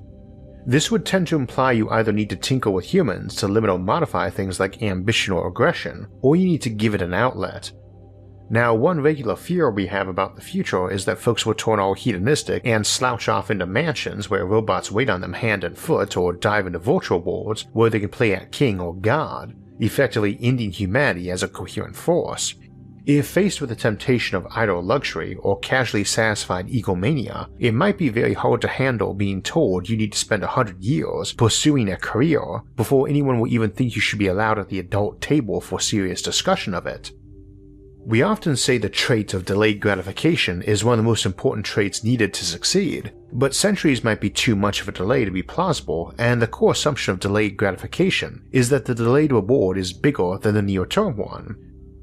This 0.67 0.91
would 0.91 1.05
tend 1.05 1.27
to 1.27 1.38
imply 1.38 1.74
you 1.74 1.89
either 1.91 2.12
need 2.12 2.29
to 2.32 2.36
tinker 2.36 2.72
with 2.72 2.84
humans 2.86 3.36
to 3.36 3.48
limit 3.48 3.70
or 3.70 3.79
modify 3.79 4.29
things 4.29 4.60
like 4.60 4.82
ambition 4.82 5.32
or 5.34 5.48
aggression, 5.48 6.08
or 6.22 6.36
you 6.36 6.46
need 6.46 6.62
to 6.63 6.70
give 6.70 6.94
it 6.94 7.01
an 7.01 7.13
outlet. 7.13 7.72
Now, 8.50 8.75
one 8.75 9.02
regular 9.02 9.36
fear 9.36 9.72
we 9.72 9.88
have 9.88 10.08
about 10.08 10.36
the 10.36 10.42
future 10.42 10.92
is 10.92 11.06
that 11.06 11.18
folks 11.18 11.46
will 11.46 11.56
turn 11.56 11.80
all 11.80 11.96
hedonistic 11.96 12.66
and 12.66 12.86
slouch 12.86 13.28
off 13.28 13.50
into 13.50 13.66
mansions 13.66 14.30
where 14.30 14.46
robots 14.46 14.92
wait 14.92 15.10
on 15.10 15.22
them 15.22 15.34
hand 15.34 15.64
and 15.64 15.75
foot 15.75 16.16
or 16.16 16.32
dive 16.32 16.68
into 16.68 16.78
virtual 16.78 17.22
worlds 17.22 17.66
where 17.74 17.90
they 17.90 18.00
can 18.00 18.10
play 18.10 18.36
at 18.36 18.52
king 18.52 18.80
or 18.80 18.94
god, 18.94 19.56
effectively 19.80 20.38
ending 20.42 20.72
humanity 20.72 21.32
as 21.32 21.42
a 21.42 21.48
coherent 21.48 21.96
force. 21.96 22.54
If 23.08 23.28
faced 23.28 23.62
with 23.62 23.70
the 23.70 23.75
temptation 23.75 24.36
of 24.36 24.48
idle 24.52 24.82
luxury 24.82 25.36
or 25.36 25.60
casually 25.60 26.04
satisfied 26.04 26.70
egomania, 26.70 27.48
it 27.60 27.74
might 27.74 27.98
be 27.98 28.10
very 28.10 28.34
hard 28.34 28.62
to 28.62 28.68
handle 28.68 29.14
being 29.14 29.42
told 29.42 29.90
you 29.90 29.98
need 29.98 30.12
to 30.14 30.18
spend 30.18 30.44
a 30.44 30.48
hundred 30.48 30.84
years 30.84 31.34
pursuing 31.34 31.90
a 31.90 31.98
career 31.98 32.62
before 32.75 33.08
anyone 33.08 33.40
will 33.40 33.52
even 33.52 33.72
think 33.72 33.96
you 33.96 34.02
should 34.02 34.18
be 34.20 34.28
allowed 34.28 34.60
at 34.60 34.70
the 34.70 34.80
adult 34.80 35.22
table 35.22 35.62
for 35.62 35.80
serious 35.80 36.22
discussion 36.22 36.74
of 36.74 36.88
it. 36.88 37.12
We 38.06 38.22
often 38.22 38.56
say 38.56 38.78
the 38.78 38.88
trait 38.88 39.34
of 39.34 39.46
delayed 39.46 39.80
gratification 39.80 40.62
is 40.62 40.84
one 40.84 41.00
of 41.00 41.04
the 41.04 41.10
most 41.10 41.26
important 41.26 41.66
traits 41.66 42.04
needed 42.04 42.36
to 42.36 42.46
succeed, 42.46 43.12
but 43.34 43.56
centuries 43.56 44.04
might 44.04 44.22
be 44.22 44.30
too 44.30 44.56
much 44.56 44.80
of 44.80 44.88
a 44.88 44.92
delay 44.92 45.26
to 45.26 45.32
be 45.32 45.42
plausible, 45.42 46.14
and 46.20 46.40
the 46.40 46.46
core 46.46 46.74
assumption 46.74 47.14
of 47.14 47.20
delayed 47.20 47.58
gratification 47.58 48.48
is 48.52 48.70
that 48.70 48.86
the 48.86 48.94
delayed 48.94 49.32
reward 49.32 49.80
is 49.80 49.92
bigger 49.92 50.38
than 50.40 50.54
the 50.54 50.62
near 50.62 50.86
term 50.86 51.18
one. 51.18 51.56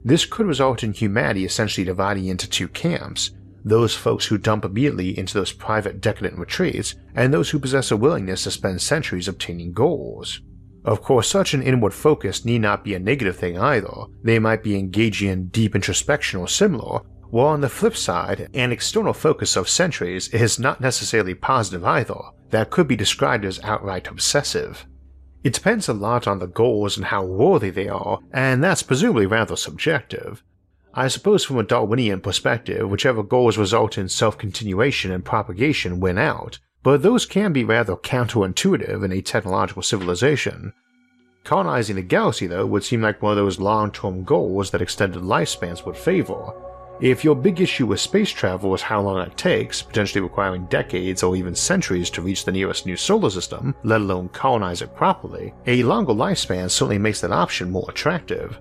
This 0.04 0.26
could 0.26 0.46
result 0.46 0.82
in 0.82 0.92
humanity 0.92 1.44
essentially 1.44 1.84
dividing 1.84 2.26
into 2.26 2.50
two 2.50 2.66
camps 2.66 3.30
those 3.64 3.94
folks 3.94 4.26
who 4.26 4.38
dump 4.38 4.64
immediately 4.64 5.16
into 5.16 5.34
those 5.34 5.52
private 5.52 6.00
decadent 6.00 6.36
retreats, 6.36 6.96
and 7.14 7.32
those 7.32 7.50
who 7.50 7.60
possess 7.60 7.92
a 7.92 7.96
willingness 7.96 8.42
to 8.42 8.50
spend 8.50 8.82
centuries 8.82 9.28
obtaining 9.28 9.72
goals. 9.72 10.40
Of 10.84 11.00
course, 11.00 11.28
such 11.28 11.54
an 11.54 11.62
inward 11.62 11.94
focus 11.94 12.44
need 12.44 12.60
not 12.60 12.84
be 12.84 12.94
a 12.94 12.98
negative 12.98 13.36
thing 13.36 13.58
either. 13.58 13.92
They 14.22 14.38
might 14.38 14.62
be 14.62 14.78
engaging 14.78 15.28
in 15.28 15.48
deep 15.48 15.74
introspection 15.74 16.40
or 16.40 16.48
similar, 16.48 17.00
while 17.30 17.46
on 17.46 17.60
the 17.60 17.68
flip 17.68 17.96
side, 17.96 18.50
an 18.52 18.72
external 18.72 19.12
focus 19.12 19.56
of 19.56 19.68
centuries 19.68 20.28
is 20.28 20.58
not 20.58 20.80
necessarily 20.80 21.34
positive 21.34 21.84
either. 21.84 22.18
That 22.50 22.70
could 22.70 22.88
be 22.88 22.96
described 22.96 23.44
as 23.44 23.60
outright 23.62 24.08
obsessive. 24.08 24.86
It 25.42 25.54
depends 25.54 25.88
a 25.88 25.94
lot 25.94 26.26
on 26.26 26.40
the 26.40 26.46
goals 26.46 26.96
and 26.96 27.06
how 27.06 27.24
worthy 27.24 27.70
they 27.70 27.88
are, 27.88 28.18
and 28.32 28.62
that's 28.62 28.82
presumably 28.82 29.26
rather 29.26 29.56
subjective. 29.56 30.42
I 30.94 31.08
suppose 31.08 31.44
from 31.44 31.58
a 31.58 31.62
Darwinian 31.62 32.20
perspective, 32.20 32.88
whichever 32.90 33.22
goals 33.22 33.56
result 33.56 33.96
in 33.96 34.08
self 34.08 34.36
continuation 34.36 35.10
and 35.10 35.24
propagation 35.24 36.00
win 36.00 36.18
out, 36.18 36.58
but 36.82 37.02
those 37.02 37.26
can 37.26 37.52
be 37.52 37.64
rather 37.64 37.96
counterintuitive 37.96 39.04
in 39.04 39.12
a 39.12 39.22
technological 39.22 39.82
civilization. 39.82 40.72
Colonizing 41.44 41.96
the 41.96 42.02
galaxy, 42.02 42.46
though, 42.46 42.66
would 42.66 42.84
seem 42.84 43.02
like 43.02 43.20
one 43.20 43.32
of 43.32 43.36
those 43.36 43.58
long 43.58 43.90
term 43.90 44.24
goals 44.24 44.70
that 44.70 44.82
extended 44.82 45.22
lifespans 45.22 45.84
would 45.84 45.96
favor. 45.96 46.52
If 47.00 47.24
your 47.24 47.34
big 47.34 47.60
issue 47.60 47.86
with 47.86 47.98
space 47.98 48.30
travel 48.30 48.72
is 48.74 48.82
how 48.82 49.00
long 49.00 49.26
it 49.26 49.36
takes, 49.36 49.82
potentially 49.82 50.20
requiring 50.20 50.66
decades 50.66 51.24
or 51.24 51.34
even 51.34 51.54
centuries 51.54 52.10
to 52.10 52.22
reach 52.22 52.44
the 52.44 52.52
nearest 52.52 52.86
new 52.86 52.96
solar 52.96 53.30
system, 53.30 53.74
let 53.82 54.00
alone 54.00 54.28
colonize 54.28 54.82
it 54.82 54.94
properly, 54.94 55.52
a 55.66 55.82
longer 55.82 56.12
lifespan 56.12 56.70
certainly 56.70 56.98
makes 56.98 57.20
that 57.20 57.32
option 57.32 57.72
more 57.72 57.86
attractive. 57.88 58.60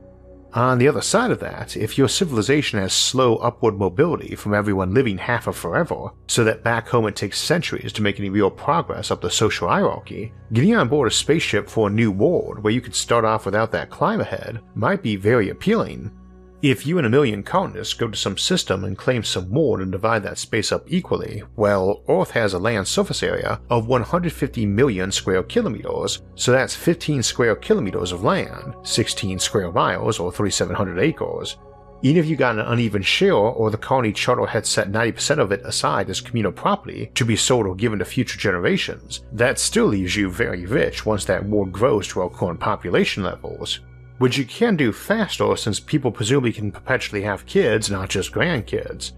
On 0.53 0.77
the 0.77 0.87
other 0.87 1.01
side 1.01 1.31
of 1.31 1.39
that, 1.39 1.77
if 1.77 1.97
your 1.97 2.09
civilization 2.09 2.77
has 2.79 2.91
slow 2.91 3.37
upward 3.37 3.77
mobility 3.77 4.35
from 4.35 4.53
everyone 4.53 4.93
living 4.93 5.17
half 5.17 5.47
of 5.47 5.55
forever, 5.55 6.09
so 6.27 6.43
that 6.43 6.63
back 6.63 6.89
home 6.89 7.07
it 7.07 7.15
takes 7.15 7.39
centuries 7.39 7.93
to 7.93 8.01
make 8.01 8.19
any 8.19 8.29
real 8.29 8.51
progress 8.51 9.11
up 9.11 9.21
the 9.21 9.31
social 9.31 9.69
hierarchy, 9.69 10.33
getting 10.51 10.75
on 10.75 10.89
board 10.89 11.07
a 11.07 11.11
spaceship 11.11 11.69
for 11.69 11.87
a 11.87 11.91
new 11.91 12.11
world 12.11 12.59
where 12.59 12.73
you 12.73 12.81
could 12.81 12.95
start 12.95 13.23
off 13.23 13.45
without 13.45 13.71
that 13.71 13.89
climb 13.89 14.19
ahead 14.19 14.59
might 14.75 15.01
be 15.01 15.15
very 15.15 15.49
appealing, 15.49 16.11
if 16.61 16.85
you 16.85 16.99
and 16.99 17.07
a 17.07 17.09
million 17.09 17.41
colonists 17.41 17.95
go 17.95 18.07
to 18.07 18.17
some 18.17 18.37
system 18.37 18.83
and 18.83 18.97
claim 18.97 19.23
some 19.23 19.49
more 19.49 19.81
and 19.81 19.91
divide 19.91 20.21
that 20.21 20.37
space 20.37 20.71
up 20.71 20.83
equally, 20.87 21.41
well, 21.55 22.03
Earth 22.07 22.31
has 22.31 22.53
a 22.53 22.59
land 22.59 22.87
surface 22.87 23.23
area 23.23 23.59
of 23.71 23.87
150 23.87 24.65
million 24.67 25.11
square 25.11 25.41
kilometers, 25.41 26.21
so 26.35 26.51
that's 26.51 26.75
15 26.75 27.23
square 27.23 27.55
kilometers 27.55 28.11
of 28.11 28.23
land, 28.23 28.75
16 28.83 29.39
square 29.39 29.71
miles 29.71 30.19
or 30.19 30.31
3,700 30.31 30.99
acres. 30.99 31.57
Even 32.03 32.23
if 32.23 32.29
you 32.29 32.35
got 32.35 32.55
an 32.55 32.65
uneven 32.65 33.01
share 33.01 33.33
or 33.33 33.69
the 33.69 33.77
colony 33.77 34.11
charter 34.11 34.45
had 34.45 34.65
set 34.65 34.91
90% 34.91 35.39
of 35.39 35.51
it 35.51 35.61
aside 35.65 36.09
as 36.09 36.21
communal 36.21 36.51
property 36.51 37.11
to 37.13 37.25
be 37.25 37.35
sold 37.35 37.67
or 37.67 37.75
given 37.75 37.99
to 37.99 38.05
future 38.05 38.39
generations, 38.39 39.23
that 39.31 39.59
still 39.59 39.85
leaves 39.85 40.15
you 40.15 40.29
very 40.29 40.65
rich 40.65 41.05
once 41.05 41.25
that 41.25 41.45
world 41.45 41.71
grows 41.71 42.07
to 42.07 42.21
our 42.21 42.29
current 42.29 42.59
population 42.59 43.23
levels 43.23 43.81
which 44.21 44.37
you 44.37 44.45
can 44.45 44.75
do 44.75 44.93
faster 44.93 45.55
since 45.55 45.79
people 45.79 46.11
presumably 46.11 46.53
can 46.53 46.71
perpetually 46.71 47.23
have 47.23 47.43
kids, 47.47 47.89
not 47.89 48.07
just 48.07 48.31
grandkids. 48.31 49.13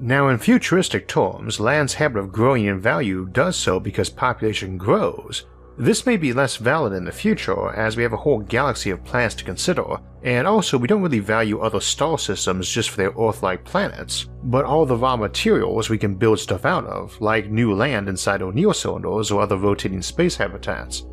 Now, 0.00 0.28
in 0.28 0.38
futuristic 0.38 1.06
terms, 1.06 1.60
land's 1.60 1.92
habit 1.92 2.18
of 2.18 2.32
growing 2.32 2.64
in 2.64 2.80
value 2.80 3.26
does 3.26 3.56
so 3.56 3.78
because 3.78 4.08
population 4.08 4.78
grows. 4.78 5.44
This 5.76 6.06
may 6.06 6.16
be 6.16 6.32
less 6.32 6.56
valid 6.56 6.94
in 6.94 7.04
the 7.04 7.12
future 7.12 7.74
as 7.74 7.94
we 7.94 8.02
have 8.02 8.14
a 8.14 8.16
whole 8.16 8.38
galaxy 8.38 8.88
of 8.88 9.04
planets 9.04 9.34
to 9.34 9.44
consider, 9.44 9.84
and 10.22 10.46
also 10.46 10.78
we 10.78 10.88
don't 10.88 11.02
really 11.02 11.18
value 11.18 11.60
other 11.60 11.78
star 11.78 12.18
systems 12.18 12.70
just 12.70 12.88
for 12.88 12.96
their 12.96 13.12
Earth 13.20 13.42
like 13.42 13.66
planets, 13.66 14.30
but 14.44 14.64
all 14.64 14.86
the 14.86 14.96
raw 14.96 15.14
materials 15.14 15.90
we 15.90 15.98
can 15.98 16.14
build 16.14 16.40
stuff 16.40 16.64
out 16.64 16.86
of, 16.86 17.20
like 17.20 17.50
new 17.50 17.74
land 17.74 18.08
inside 18.08 18.40
O'Neill 18.40 18.72
cylinders 18.72 19.30
or 19.30 19.42
other 19.42 19.58
rotating 19.58 20.00
space 20.00 20.36
habitats. 20.36 21.04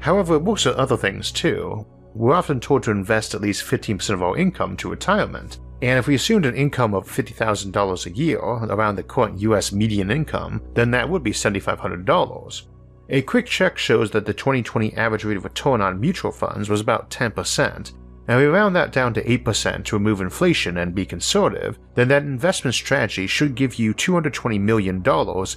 However, 0.00 0.34
it 0.34 0.42
works 0.42 0.64
with 0.64 0.74
other 0.74 0.96
things 0.96 1.30
too. 1.30 1.86
We're 2.14 2.34
often 2.34 2.60
told 2.60 2.82
to 2.84 2.90
invest 2.90 3.34
at 3.34 3.40
least 3.40 3.64
15% 3.64 4.10
of 4.10 4.22
our 4.22 4.36
income 4.36 4.76
to 4.78 4.90
retirement, 4.90 5.58
and 5.80 5.98
if 5.98 6.06
we 6.06 6.14
assumed 6.14 6.46
an 6.46 6.54
income 6.54 6.94
of 6.94 7.08
$50,000 7.08 8.06
a 8.06 8.10
year, 8.10 8.38
around 8.38 8.96
the 8.96 9.02
current 9.02 9.40
US 9.40 9.72
median 9.72 10.10
income, 10.10 10.62
then 10.74 10.90
that 10.90 11.08
would 11.08 11.22
be 11.22 11.32
$7,500. 11.32 12.62
A 13.08 13.22
quick 13.22 13.46
check 13.46 13.78
shows 13.78 14.10
that 14.10 14.26
the 14.26 14.34
2020 14.34 14.94
average 14.94 15.24
rate 15.24 15.36
of 15.36 15.44
return 15.44 15.80
on 15.80 16.00
mutual 16.00 16.30
funds 16.32 16.68
was 16.68 16.80
about 16.80 17.10
10%, 17.10 17.92
and 18.28 18.38
we 18.38 18.44
round 18.46 18.76
that 18.76 18.92
down 18.92 19.12
to 19.14 19.24
8% 19.24 19.84
to 19.84 19.96
remove 19.96 20.20
inflation 20.20 20.76
and 20.78 20.94
be 20.94 21.04
conservative, 21.04 21.78
then 21.94 22.08
that 22.08 22.22
investment 22.22 22.74
strategy 22.74 23.26
should 23.26 23.54
give 23.54 23.74
you 23.74 23.92
$220 23.92 24.60
million 24.60 25.02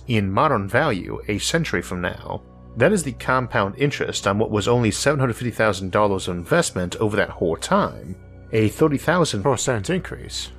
in 0.07 0.31
modern 0.31 0.67
value 0.67 1.21
a 1.27 1.37
century 1.37 1.81
from 1.81 2.01
now. 2.01 2.41
That 2.77 2.91
is 2.91 3.03
the 3.03 3.13
compound 3.13 3.75
interest 3.77 4.27
on 4.27 4.37
what 4.37 4.51
was 4.51 4.67
only 4.67 4.91
$750,000 4.91 6.27
of 6.27 6.35
investment 6.35 6.95
over 6.97 7.15
that 7.15 7.29
whole 7.29 7.55
time, 7.55 8.15
a 8.51 8.69
30,000% 8.69 9.89
increase. 9.89 10.51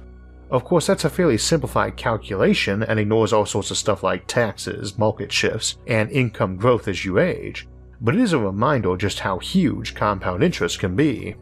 Of 0.51 0.65
course, 0.65 0.87
that's 0.87 1.05
a 1.05 1.11
fairly 1.11 1.39
simplified 1.39 1.97
calculation 1.97 2.85
and 2.85 2.99
ignores 2.99 3.33
all 3.33 3.47
sorts 3.47 3.71
of 3.71 3.77
stuff 3.77 4.03
like 4.03 4.27
taxes, 4.27 4.97
market 4.97 5.33
shifts, 5.33 5.77
and 5.87 6.11
income 6.11 6.57
growth 6.57 6.89
as 6.89 7.05
you 7.05 7.19
age, 7.19 7.67
but 8.01 8.15
it 8.15 8.21
is 8.21 8.33
a 8.33 8.39
reminder 8.39 8.97
just 8.97 9.19
how 9.19 9.39
huge 9.39 9.95
compound 9.95 10.45
interest 10.45 10.79
can 10.79 10.95
be. 10.95 11.35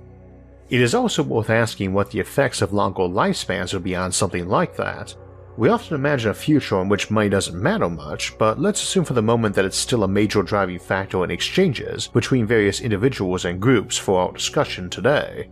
It 0.70 0.80
is 0.80 0.94
also 0.94 1.22
worth 1.22 1.50
asking 1.50 1.92
what 1.92 2.10
the 2.10 2.20
effects 2.20 2.62
of 2.62 2.72
longer 2.72 3.02
lifespans 3.02 3.74
would 3.74 3.84
be 3.84 3.94
on 3.94 4.10
something 4.10 4.48
like 4.48 4.74
that. 4.76 5.14
We 5.56 5.68
often 5.68 5.94
imagine 5.94 6.32
a 6.32 6.34
future 6.34 6.80
in 6.80 6.88
which 6.88 7.12
money 7.12 7.28
doesn't 7.28 7.62
matter 7.62 7.88
much, 7.88 8.36
but 8.38 8.60
let's 8.60 8.82
assume 8.82 9.04
for 9.04 9.12
the 9.12 9.22
moment 9.22 9.54
that 9.54 9.64
it's 9.64 9.76
still 9.76 10.02
a 10.02 10.08
major 10.08 10.42
driving 10.42 10.80
factor 10.80 11.22
in 11.22 11.30
exchanges 11.30 12.08
between 12.08 12.44
various 12.44 12.80
individuals 12.80 13.44
and 13.44 13.60
groups 13.60 13.96
for 13.96 14.20
our 14.20 14.32
discussion 14.32 14.90
today. 14.90 15.48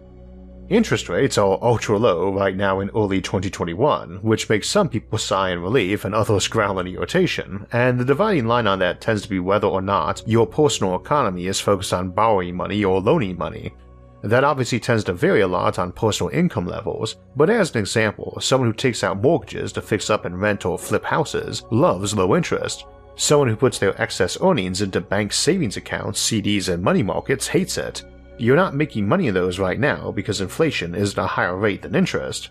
Interest 0.69 1.09
rates 1.09 1.39
are 1.39 1.59
ultra 1.63 1.99
low 1.99 2.33
right 2.33 2.57
now 2.57 2.81
in 2.81 2.91
early 2.97 3.21
2021, 3.21 4.19
which 4.23 4.49
makes 4.49 4.69
some 4.69 4.89
people 4.89 5.19
sigh 5.19 5.51
in 5.51 5.61
relief 5.61 6.05
and 6.05 6.17
others 6.17 6.49
growl 6.49 6.81
in 6.81 6.89
irritation, 6.89 7.65
and 7.71 8.01
the 8.01 8.05
dividing 8.05 8.47
line 8.47 8.67
on 8.67 8.81
that 8.81 9.01
tends 9.01 9.23
to 9.23 9.29
be 9.29 9.39
whether 9.39 9.69
or 9.69 9.83
not 9.83 10.27
your 10.27 10.49
personal 10.49 10.97
economy 10.97 11.47
is 11.47 11.61
focused 11.61 11.93
on 11.93 12.11
borrowing 12.11 12.57
money 12.57 12.85
or 12.85 13.01
loaning 13.01 13.39
money. 13.39 13.73
That 14.23 14.45
obviously 14.45 14.79
tends 14.79 15.05
to 15.05 15.12
vary 15.12 15.41
a 15.41 15.49
lot 15.49 15.79
on 15.79 15.93
personal 15.93 16.33
income 16.33 16.67
levels, 16.67 17.17
but 17.35 17.50
as 17.50 17.75
an 17.75 17.81
example, 17.81 18.38
someone 18.41 18.71
who 18.71 18.75
takes 18.75 19.02
out 19.02 19.21
mortgages 19.21 19.73
to 19.73 19.83
fix 19.83 20.11
up 20.11 20.25
and 20.25 20.41
rent 20.41 20.64
or 20.64 20.79
flip 20.79 21.05
houses 21.05 21.64
loves 21.71 22.14
low 22.14 22.37
interest. 22.37 22.85
Someone 23.17 23.49
who 23.49 23.57
puts 23.57 23.79
their 23.79 24.00
excess 24.00 24.38
earnings 24.41 24.81
into 24.81 25.00
bank 25.00 25.33
savings 25.33 25.76
accounts, 25.76 26.25
CDs, 26.25 26.73
and 26.73 26.83
money 26.83 27.02
markets 27.02 27.49
hates 27.49 27.76
it, 27.79 28.05
you're 28.38 28.57
not 28.57 28.75
making 28.75 29.07
money 29.07 29.29
in 29.29 29.35
those 29.35 29.59
right 29.59 29.79
now 29.79 30.11
because 30.11 30.41
inflation 30.41 30.95
is 30.95 31.12
at 31.12 31.25
a 31.25 31.26
higher 31.26 31.57
rate 31.57 31.83
than 31.83 31.95
interest. 31.95 32.50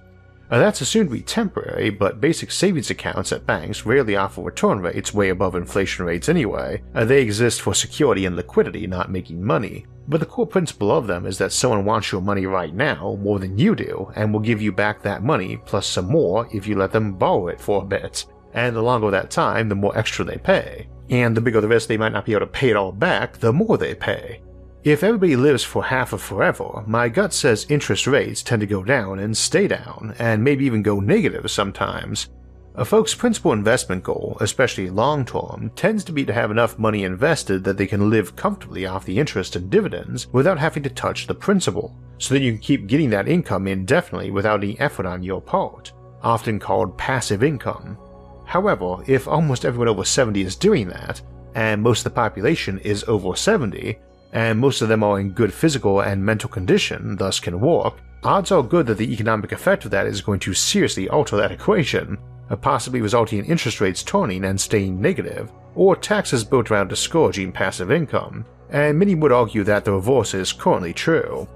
Now 0.51 0.59
that's 0.59 0.81
assumed 0.81 1.09
to 1.09 1.15
be 1.15 1.21
temporary, 1.21 1.89
but 1.91 2.19
basic 2.19 2.51
savings 2.51 2.89
accounts 2.89 3.31
at 3.31 3.45
banks 3.45 3.85
rarely 3.85 4.17
offer 4.17 4.41
return 4.41 4.81
rates 4.81 5.13
way 5.13 5.29
above 5.29 5.55
inflation 5.55 6.03
rates 6.03 6.27
anyway, 6.27 6.83
and 6.93 7.09
they 7.09 7.21
exist 7.21 7.61
for 7.61 7.73
security 7.73 8.25
and 8.25 8.35
liquidity, 8.35 8.85
not 8.85 9.09
making 9.09 9.41
money. 9.41 9.85
But 10.09 10.19
the 10.19 10.25
core 10.25 10.45
principle 10.45 10.91
of 10.91 11.07
them 11.07 11.25
is 11.25 11.37
that 11.37 11.53
someone 11.53 11.85
wants 11.85 12.11
your 12.11 12.19
money 12.19 12.45
right 12.47 12.75
now 12.75 13.17
more 13.21 13.39
than 13.39 13.57
you 13.57 13.77
do, 13.77 14.11
and 14.17 14.33
will 14.33 14.41
give 14.41 14.61
you 14.61 14.73
back 14.73 15.01
that 15.01 15.23
money 15.23 15.55
plus 15.65 15.87
some 15.87 16.07
more 16.07 16.49
if 16.51 16.67
you 16.67 16.75
let 16.75 16.91
them 16.91 17.13
borrow 17.13 17.47
it 17.47 17.61
for 17.61 17.81
a 17.81 17.85
bit. 17.85 18.25
And 18.53 18.75
the 18.75 18.81
longer 18.81 19.09
that 19.09 19.31
time, 19.31 19.69
the 19.69 19.75
more 19.75 19.97
extra 19.97 20.25
they 20.25 20.37
pay. 20.37 20.89
And 21.09 21.35
the 21.35 21.39
bigger 21.39 21.61
the 21.61 21.67
risk 21.69 21.87
they 21.87 21.95
might 21.95 22.11
not 22.11 22.25
be 22.25 22.33
able 22.33 22.41
to 22.41 22.47
pay 22.47 22.71
it 22.71 22.75
all 22.75 22.91
back, 22.91 23.37
the 23.37 23.53
more 23.53 23.77
they 23.77 23.95
pay. 23.95 24.41
If 24.83 25.03
everybody 25.03 25.35
lives 25.35 25.63
for 25.63 25.83
half 25.83 26.11
of 26.11 26.23
forever, 26.23 26.83
my 26.87 27.07
gut 27.07 27.33
says 27.33 27.67
interest 27.69 28.07
rates 28.07 28.41
tend 28.41 28.61
to 28.61 28.65
go 28.65 28.83
down 28.83 29.19
and 29.19 29.37
stay 29.37 29.67
down, 29.67 30.15
and 30.17 30.43
maybe 30.43 30.65
even 30.65 30.81
go 30.81 30.99
negative 30.99 31.51
sometimes. 31.51 32.29
A 32.73 32.83
folk's 32.83 33.13
principal 33.13 33.51
investment 33.51 34.03
goal, 34.03 34.37
especially 34.41 34.89
long 34.89 35.23
term, 35.23 35.71
tends 35.75 36.03
to 36.05 36.11
be 36.11 36.25
to 36.25 36.33
have 36.33 36.49
enough 36.49 36.79
money 36.79 37.03
invested 37.03 37.63
that 37.63 37.77
they 37.77 37.85
can 37.85 38.09
live 38.09 38.35
comfortably 38.35 38.87
off 38.87 39.05
the 39.05 39.19
interest 39.19 39.55
and 39.55 39.69
dividends 39.69 40.27
without 40.33 40.57
having 40.57 40.81
to 40.81 40.89
touch 40.89 41.27
the 41.27 41.35
principal, 41.35 41.95
so 42.17 42.33
that 42.33 42.41
you 42.41 42.53
can 42.53 42.61
keep 42.61 42.87
getting 42.87 43.11
that 43.11 43.27
income 43.27 43.67
indefinitely 43.67 44.31
without 44.31 44.63
any 44.63 44.79
effort 44.79 45.05
on 45.05 45.21
your 45.21 45.41
part, 45.41 45.93
often 46.23 46.57
called 46.57 46.97
passive 46.97 47.43
income. 47.43 47.99
However, 48.45 49.03
if 49.05 49.27
almost 49.27 49.63
everyone 49.63 49.89
over 49.89 50.03
70 50.03 50.41
is 50.41 50.55
doing 50.55 50.87
that, 50.87 51.21
and 51.53 51.83
most 51.83 51.99
of 51.99 52.05
the 52.05 52.09
population 52.15 52.79
is 52.79 53.03
over 53.07 53.35
70, 53.35 53.99
and 54.33 54.59
most 54.59 54.81
of 54.81 54.89
them 54.89 55.03
are 55.03 55.19
in 55.19 55.31
good 55.31 55.53
physical 55.53 56.01
and 56.01 56.23
mental 56.23 56.49
condition, 56.49 57.15
thus 57.15 57.39
can 57.39 57.59
work, 57.59 57.95
odds 58.23 58.51
are 58.51 58.63
good 58.63 58.85
that 58.87 58.97
the 58.97 59.13
economic 59.13 59.51
effect 59.51 59.85
of 59.85 59.91
that 59.91 60.07
is 60.07 60.21
going 60.21 60.39
to 60.39 60.53
seriously 60.53 61.09
alter 61.09 61.35
that 61.37 61.51
equation, 61.51 62.17
uh, 62.49 62.55
possibly 62.55 63.01
resulting 63.01 63.39
in 63.39 63.45
interest 63.45 63.81
rates 63.81 64.03
turning 64.03 64.45
and 64.45 64.59
staying 64.59 64.99
negative, 64.99 65.51
or 65.75 65.95
taxes 65.95 66.43
built 66.43 66.71
around 66.71 66.87
discouraging 66.87 67.51
passive 67.51 67.91
income, 67.91 68.45
and 68.69 68.97
many 68.97 69.15
would 69.15 69.31
argue 69.31 69.63
that 69.63 69.85
the 69.85 69.91
reverse 69.91 70.33
is 70.33 70.53
currently 70.53 70.93
true 70.93 71.47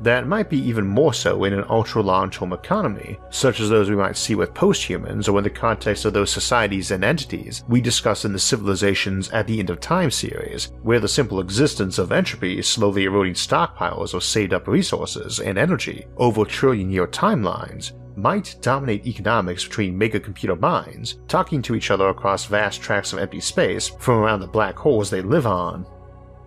that 0.00 0.26
might 0.26 0.48
be 0.48 0.58
even 0.58 0.86
more 0.86 1.12
so 1.12 1.44
in 1.44 1.52
an 1.52 1.64
ultra 1.68 2.02
long 2.02 2.30
term 2.30 2.52
economy, 2.52 3.18
such 3.30 3.60
as 3.60 3.68
those 3.68 3.90
we 3.90 3.96
might 3.96 4.16
see 4.16 4.34
with 4.34 4.54
posthumans 4.54 5.28
or 5.28 5.38
in 5.38 5.44
the 5.44 5.50
context 5.50 6.04
of 6.04 6.12
those 6.12 6.30
societies 6.30 6.90
and 6.90 7.04
entities 7.04 7.64
we 7.68 7.80
discuss 7.80 8.24
in 8.24 8.32
the 8.32 8.38
Civilizations 8.38 9.30
at 9.30 9.46
the 9.46 9.58
End 9.58 9.70
of 9.70 9.80
Time 9.80 10.10
series, 10.10 10.72
where 10.82 11.00
the 11.00 11.08
simple 11.08 11.40
existence 11.40 11.98
of 11.98 12.12
entropy 12.12 12.62
slowly 12.62 13.04
eroding 13.04 13.34
stockpiles 13.34 14.14
of 14.14 14.22
saved 14.22 14.52
up 14.52 14.68
resources 14.68 15.40
and 15.40 15.58
energy 15.58 16.06
over 16.16 16.44
trillion 16.44 16.90
year 16.90 17.06
timelines 17.06 17.92
might 18.16 18.56
dominate 18.60 19.06
economics 19.06 19.64
between 19.64 19.96
mega 19.96 20.18
computer 20.18 20.56
minds, 20.56 21.20
talking 21.28 21.62
to 21.62 21.74
each 21.74 21.90
other 21.90 22.08
across 22.08 22.46
vast 22.46 22.80
tracts 22.80 23.12
of 23.12 23.20
empty 23.20 23.40
space 23.40 23.88
from 23.88 24.18
around 24.18 24.40
the 24.40 24.46
black 24.46 24.76
holes 24.76 25.08
they 25.08 25.22
live 25.22 25.46
on 25.46 25.86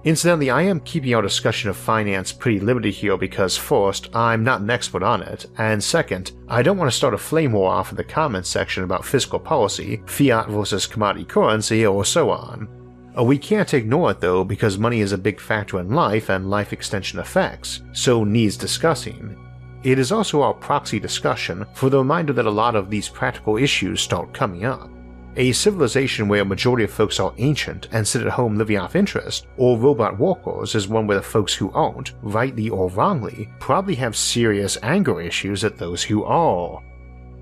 Incidentally, 0.03 0.49
I 0.49 0.63
am 0.63 0.79
keeping 0.79 1.13
our 1.13 1.21
discussion 1.21 1.69
of 1.69 1.77
finance 1.77 2.31
pretty 2.31 2.59
limited 2.59 2.91
here 2.95 3.17
because 3.17 3.55
first, 3.55 4.09
I'm 4.15 4.43
not 4.43 4.61
an 4.61 4.69
expert 4.71 5.03
on 5.03 5.21
it, 5.21 5.45
and 5.59 5.83
second, 5.83 6.31
I 6.47 6.63
don't 6.63 6.77
want 6.77 6.89
to 6.89 6.97
start 6.97 7.13
a 7.13 7.19
flame 7.19 7.51
war 7.51 7.71
off 7.71 7.91
in 7.91 7.97
the 7.97 8.03
comments 8.03 8.49
section 8.49 8.83
about 8.83 9.05
fiscal 9.05 9.37
policy, 9.37 10.01
fiat 10.07 10.49
versus 10.49 10.87
commodity 10.87 11.25
currency, 11.25 11.85
or 11.85 12.03
so 12.03 12.31
on. 12.31 12.67
Uh, 13.15 13.23
we 13.23 13.37
can't 13.37 13.75
ignore 13.75 14.09
it 14.09 14.19
though 14.19 14.43
because 14.43 14.79
money 14.79 15.01
is 15.01 15.11
a 15.11 15.17
big 15.17 15.39
factor 15.39 15.79
in 15.79 15.91
life 15.91 16.29
and 16.29 16.49
life 16.49 16.73
extension 16.73 17.19
effects, 17.19 17.81
so 17.93 18.23
needs 18.23 18.57
discussing. 18.57 19.37
It 19.83 19.99
is 19.99 20.11
also 20.11 20.41
our 20.41 20.53
proxy 20.53 20.99
discussion 20.99 21.63
for 21.75 21.91
the 21.91 21.99
reminder 21.99 22.33
that 22.33 22.47
a 22.47 22.51
lot 22.51 22.75
of 22.75 22.89
these 22.89 23.07
practical 23.07 23.57
issues 23.57 24.01
start 24.01 24.33
coming 24.33 24.65
up. 24.65 24.89
A 25.37 25.53
civilization 25.53 26.27
where 26.27 26.41
a 26.41 26.45
majority 26.45 26.83
of 26.83 26.91
folks 26.91 27.17
are 27.17 27.33
ancient 27.37 27.87
and 27.93 28.05
sit 28.05 28.21
at 28.21 28.33
home 28.33 28.57
living 28.57 28.77
off 28.77 28.97
interest, 28.97 29.47
or 29.55 29.79
robot 29.79 30.19
workers 30.19 30.75
is 30.75 30.89
one 30.89 31.07
where 31.07 31.17
the 31.17 31.23
folks 31.23 31.53
who 31.53 31.71
aren't, 31.71 32.11
rightly 32.21 32.69
or 32.69 32.89
wrongly, 32.89 33.49
probably 33.57 33.95
have 33.95 34.15
serious 34.15 34.77
anger 34.83 35.21
issues 35.21 35.63
at 35.63 35.77
those 35.77 36.03
who 36.03 36.25
are. 36.25 36.83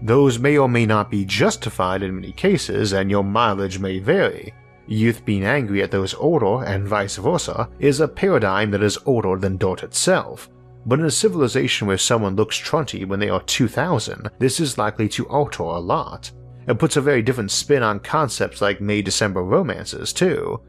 Those 0.04 0.38
may 0.38 0.58
or 0.58 0.69
may 0.69 0.86
not 0.86 1.10
be 1.10 1.25
justified 1.25 2.04
in 2.04 2.15
many 2.15 2.32
cases, 2.32 2.93
and 2.93 3.10
your 3.10 3.23
mileage 3.23 3.80
may 3.80 3.97
vary. 3.97 4.54
Youth 4.86 5.25
being 5.25 5.43
angry 5.43 5.82
at 5.82 5.89
those 5.89 6.13
older, 6.13 6.63
and 6.63 6.88
vice 6.88 7.17
versa, 7.17 7.69
is 7.80 8.02
a 8.02 8.08
paradigm 8.08 8.69
that 8.69 8.84
is 8.84 8.99
older 9.08 9.36
than 9.38 9.58
dirt 9.58 9.82
itself. 9.82 10.47
But 10.86 10.99
in 10.99 11.06
a 11.06 11.12
civilization 11.12 11.88
where 11.88 11.97
someone 11.97 12.36
looks 12.36 12.56
trunty 12.56 13.04
when 13.04 13.19
they 13.19 13.30
are 13.30 13.41
2000, 13.41 14.30
this 14.38 14.60
is 14.60 14.78
likely 14.78 15.10
to 15.10 15.28
alter 15.28 15.63
a 15.63 15.80
lot. 15.80 16.32
It 16.67 16.78
puts 16.78 16.95
a 16.98 17.02
very 17.02 17.22
different 17.22 17.52
spin 17.52 17.84
on 17.84 18.00
concepts 18.00 18.62
like 18.62 18.80
May 18.80 19.02
December 19.02 19.41
romances, 19.41 20.13
too. 20.13 20.62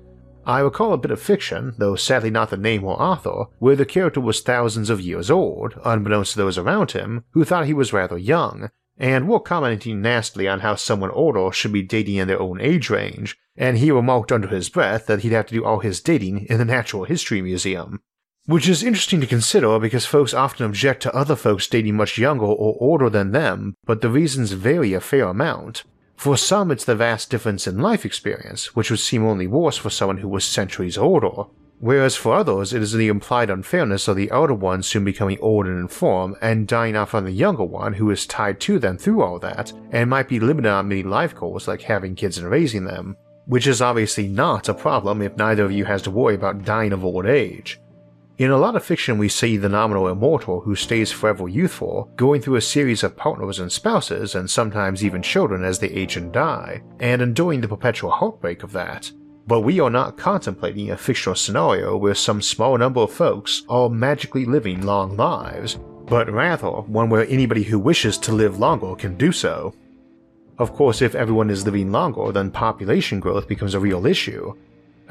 I 0.46 0.61
recall 0.61 0.94
a 0.94 0.98
bit 0.98 1.11
of 1.11 1.20
fiction, 1.20 1.74
though 1.79 1.96
sadly 1.96 2.31
not 2.31 2.50
the 2.50 2.57
name 2.57 2.85
or 2.85 3.00
author, 3.00 3.44
where 3.59 3.76
the 3.76 3.85
character 3.85 4.20
was 4.20 4.40
thousands 4.40 4.88
of 4.88 5.00
years 5.00 5.31
old, 5.31 5.79
unbeknownst 5.85 6.33
to 6.33 6.38
those 6.38 6.57
around 6.57 6.92
him, 6.92 7.24
who 7.33 7.44
thought 7.44 7.66
he 7.66 7.74
was 7.74 7.92
rather 7.92 8.16
young, 8.16 8.70
and 8.96 9.29
were 9.29 9.40
commenting 9.40 10.00
nastily 10.00 10.48
on 10.48 10.61
how 10.61 10.74
someone 10.74 11.11
older 11.11 11.53
should 11.53 11.72
be 11.72 11.83
dating 11.83 12.16
in 12.16 12.29
their 12.29 12.40
own 12.40 12.61
age 12.61 12.88
range, 12.90 13.37
and 13.57 13.79
he 13.79 13.90
remarked 13.90 14.33
under 14.33 14.48
his 14.48 14.68
breath 14.68 15.07
that 15.07 15.20
he'd 15.20 15.33
have 15.33 15.46
to 15.46 15.55
do 15.55 15.64
all 15.64 15.81
his 15.81 16.00
dating 16.00 16.46
in 16.46 16.59
the 16.59 16.64
Natural 16.64 17.05
History 17.05 17.42
Museum. 17.42 18.00
Which 18.46 18.68
is 18.68 18.83
interesting 18.83 19.20
to 19.20 19.26
consider 19.26 19.79
because 19.79 20.07
folks 20.07 20.35
often 20.35 20.66
object 20.66 21.03
to 21.03 21.14
other 21.14 21.37
folks 21.37 21.68
dating 21.68 21.96
much 21.96 22.18
younger 22.18 22.46
or 22.46 22.76
older 22.81 23.11
than 23.11 23.33
them, 23.33 23.76
but 23.85 24.00
the 24.00 24.09
reasons 24.09 24.53
vary 24.53 24.94
a 24.94 25.00
fair 25.00 25.26
amount. 25.26 25.85
For 26.16 26.37
some, 26.37 26.70
it's 26.70 26.85
the 26.85 26.94
vast 26.94 27.31
difference 27.31 27.66
in 27.66 27.79
life 27.79 28.05
experience, 28.05 28.74
which 28.74 28.90
would 28.90 28.98
seem 28.98 29.24
only 29.24 29.46
worse 29.46 29.76
for 29.76 29.90
someone 29.90 30.18
who 30.18 30.29
was 30.29 30.44
centuries 30.44 30.98
older, 30.98 31.44
whereas 31.79 32.16
for 32.16 32.35
others, 32.35 32.72
it 32.72 32.83
is 32.83 32.92
the 32.92 33.09
implied 33.09 33.50
unfairness 33.50 34.09
of 34.09 34.16
the 34.16 34.31
elder 34.31 34.55
one 34.55 34.83
soon 34.83 35.05
becoming 35.05 35.38
old 35.40 35.66
and 35.66 35.79
infirm 35.79 36.35
and 36.42 36.66
dying 36.66 36.96
off 36.96 37.14
on 37.14 37.24
the 37.24 37.31
younger 37.31 37.64
one 37.64 37.94
who 37.94 38.11
is 38.11 38.26
tied 38.26 38.59
to 38.61 38.79
them 38.79 38.98
through 38.98 39.22
all 39.22 39.38
that 39.38 39.72
and 39.92 40.11
might 40.11 40.29
be 40.29 40.40
limited 40.40 40.70
on 40.70 40.88
many 40.88 41.03
life 41.03 41.35
goals 41.35 41.68
like 41.68 41.83
having 41.83 42.14
kids 42.14 42.37
and 42.37 42.50
raising 42.50 42.85
them, 42.85 43.16
which 43.46 43.66
is 43.66 43.81
obviously 43.81 44.26
not 44.26 44.68
a 44.68 44.74
problem 44.74 45.22
if 45.22 45.37
neither 45.37 45.64
of 45.64 45.72
you 45.72 45.85
has 45.85 46.03
to 46.03 46.11
worry 46.11 46.35
about 46.35 46.64
dying 46.64 46.92
of 46.92 47.05
old 47.05 47.26
age. 47.26 47.79
In 48.40 48.50
a 48.50 48.57
lot 48.57 48.74
of 48.74 48.83
fiction, 48.83 49.18
we 49.18 49.29
see 49.29 49.59
the 49.59 49.68
nominal 49.68 50.09
immortal 50.09 50.62
who 50.62 50.74
stays 50.74 51.12
forever 51.12 51.46
youthful, 51.46 52.11
going 52.16 52.40
through 52.40 52.55
a 52.55 52.62
series 52.62 53.03
of 53.03 53.14
partners 53.14 53.61
and 53.61 53.70
spouses, 53.70 54.35
and 54.35 54.48
sometimes 54.48 55.05
even 55.05 55.20
children 55.20 55.62
as 55.62 55.79
they 55.79 55.88
age 55.88 56.16
and 56.16 56.33
die, 56.33 56.81
and 57.00 57.20
enduring 57.20 57.61
the 57.61 57.68
perpetual 57.68 58.11
heartbreak 58.11 58.62
of 58.62 58.72
that. 58.72 59.12
But 59.46 59.61
we 59.61 59.79
are 59.79 59.90
not 59.90 60.16
contemplating 60.16 60.90
a 60.90 60.96
fictional 60.96 61.35
scenario 61.35 61.98
where 61.98 62.14
some 62.14 62.40
small 62.40 62.79
number 62.79 63.03
of 63.03 63.12
folks 63.12 63.62
are 63.68 63.90
magically 63.90 64.46
living 64.46 64.87
long 64.87 65.18
lives, 65.18 65.79
but 66.07 66.33
rather 66.33 66.70
one 66.70 67.11
where 67.11 67.26
anybody 67.29 67.62
who 67.62 67.79
wishes 67.79 68.16
to 68.16 68.33
live 68.33 68.59
longer 68.59 68.94
can 68.94 69.18
do 69.18 69.33
so. 69.33 69.74
Of 70.57 70.72
course, 70.72 71.03
if 71.03 71.14
everyone 71.14 71.50
is 71.50 71.66
living 71.66 71.92
longer, 71.92 72.33
then 72.33 72.50
population 72.50 73.20
growth 73.20 73.46
becomes 73.46 73.74
a 73.74 73.81
real 73.81 74.07
issue, 74.07 74.55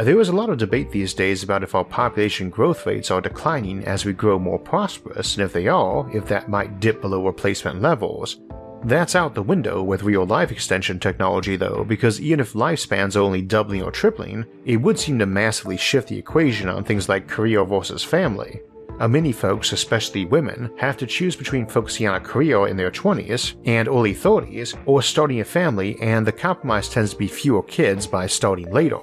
there 0.06 0.20
is 0.22 0.30
a 0.30 0.36
lot 0.36 0.50
of 0.50 0.58
debate 0.58 0.92
these 0.92 1.14
days 1.14 1.44
about 1.44 1.62
if 1.62 1.76
our 1.76 1.84
population 1.84 2.50
growth 2.50 2.86
rates 2.86 3.12
are 3.12 3.20
declining 3.20 3.84
as 3.84 4.06
we 4.06 4.14
grow 4.14 4.40
more 4.40 4.60
prosperous, 4.60 5.36
and 5.36 5.44
if 5.44 5.52
they 5.52 5.68
are, 5.68 6.10
if 6.16 6.26
that 6.28 6.48
might 6.48 6.80
dip 6.80 7.02
below 7.02 7.26
replacement 7.26 7.82
levels. 7.82 8.40
That's 8.86 9.14
out 9.14 9.36
the 9.36 9.44
window 9.44 9.84
with 9.84 10.04
real 10.04 10.26
life 10.26 10.52
extension 10.52 11.00
technology 11.00 11.58
though, 11.58 11.84
because 11.84 12.22
even 12.22 12.40
if 12.40 12.54
lifespans 12.54 13.18
are 13.18 13.20
only 13.20 13.42
doubling 13.42 13.84
or 13.84 13.92
tripling, 13.92 14.46
it 14.64 14.78
would 14.78 14.98
seem 14.98 15.20
to 15.20 15.26
massively 15.26 15.76
shift 15.76 16.08
the 16.08 16.18
equation 16.18 16.70
on 16.70 16.86
things 16.86 17.10
like 17.10 17.28
career 17.28 17.66
versus 17.66 18.02
family. 18.02 18.62
Uh, 19.02 19.08
many 19.08 19.34
folks, 19.34 19.74
especially 19.74 20.26
women, 20.26 20.70
have 20.78 20.96
to 20.98 21.08
choose 21.08 21.36
between 21.36 21.66
focusing 21.66 22.08
on 22.08 22.16
a 22.16 22.20
career 22.20 22.68
in 22.68 22.78
their 22.78 22.92
20s 22.92 23.56
and 23.66 23.88
early 23.90 24.14
30s 24.14 24.78
or 24.86 25.02
starting 25.02 25.42
a 25.42 25.46
family, 25.46 25.98
and 26.02 26.26
the 26.26 26.32
compromise 26.32 26.88
tends 26.88 27.12
to 27.12 27.18
be 27.18 27.28
fewer 27.28 27.64
kids 27.64 28.08
by 28.08 28.28
starting 28.28 28.72
later. 28.72 29.00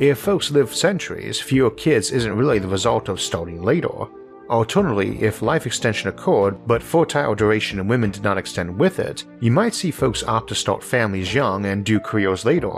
If 0.00 0.18
folks 0.18 0.50
live 0.50 0.74
centuries, 0.74 1.38
fewer 1.38 1.70
kids 1.70 2.10
isn't 2.10 2.34
really 2.34 2.58
the 2.58 2.66
result 2.66 3.10
of 3.10 3.20
starting 3.20 3.60
later. 3.62 4.06
Alternatively, 4.48 5.22
if 5.22 5.42
life 5.42 5.66
extension 5.66 6.08
occurred 6.08 6.66
but 6.66 6.82
fertile 6.82 7.34
duration 7.34 7.78
in 7.78 7.86
women 7.86 8.10
did 8.10 8.22
not 8.22 8.38
extend 8.38 8.78
with 8.78 8.98
it, 8.98 9.26
you 9.40 9.50
might 9.50 9.74
see 9.74 9.90
folks 9.90 10.22
opt 10.22 10.48
to 10.48 10.54
start 10.54 10.82
families 10.82 11.34
young 11.34 11.66
and 11.66 11.84
do 11.84 12.00
careers 12.00 12.46
later, 12.46 12.70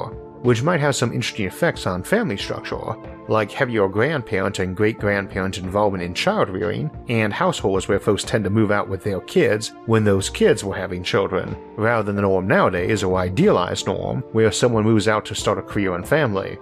which 0.42 0.64
might 0.64 0.80
have 0.80 0.96
some 0.96 1.12
interesting 1.12 1.46
effects 1.46 1.86
on 1.86 2.02
family 2.02 2.36
structure, 2.36 2.96
like 3.28 3.52
heavier 3.52 3.86
grandparent 3.86 4.58
and 4.58 4.76
great 4.76 4.98
grandparent 4.98 5.58
involvement 5.58 6.02
in 6.02 6.14
child 6.14 6.48
rearing, 6.48 6.90
and 7.08 7.32
households 7.32 7.86
where 7.86 8.00
folks 8.00 8.24
tend 8.24 8.42
to 8.42 8.50
move 8.50 8.72
out 8.72 8.88
with 8.88 9.04
their 9.04 9.20
kids 9.20 9.72
when 9.86 10.02
those 10.02 10.28
kids 10.28 10.64
were 10.64 10.74
having 10.74 11.04
children, 11.04 11.56
rather 11.76 12.02
than 12.02 12.16
the 12.16 12.22
norm 12.22 12.48
nowadays 12.48 13.04
or 13.04 13.16
idealized 13.16 13.86
norm 13.86 14.22
where 14.32 14.50
someone 14.50 14.82
moves 14.82 15.06
out 15.06 15.24
to 15.24 15.36
start 15.36 15.56
a 15.56 15.62
career 15.62 15.94
and 15.94 16.08
family. 16.08 16.58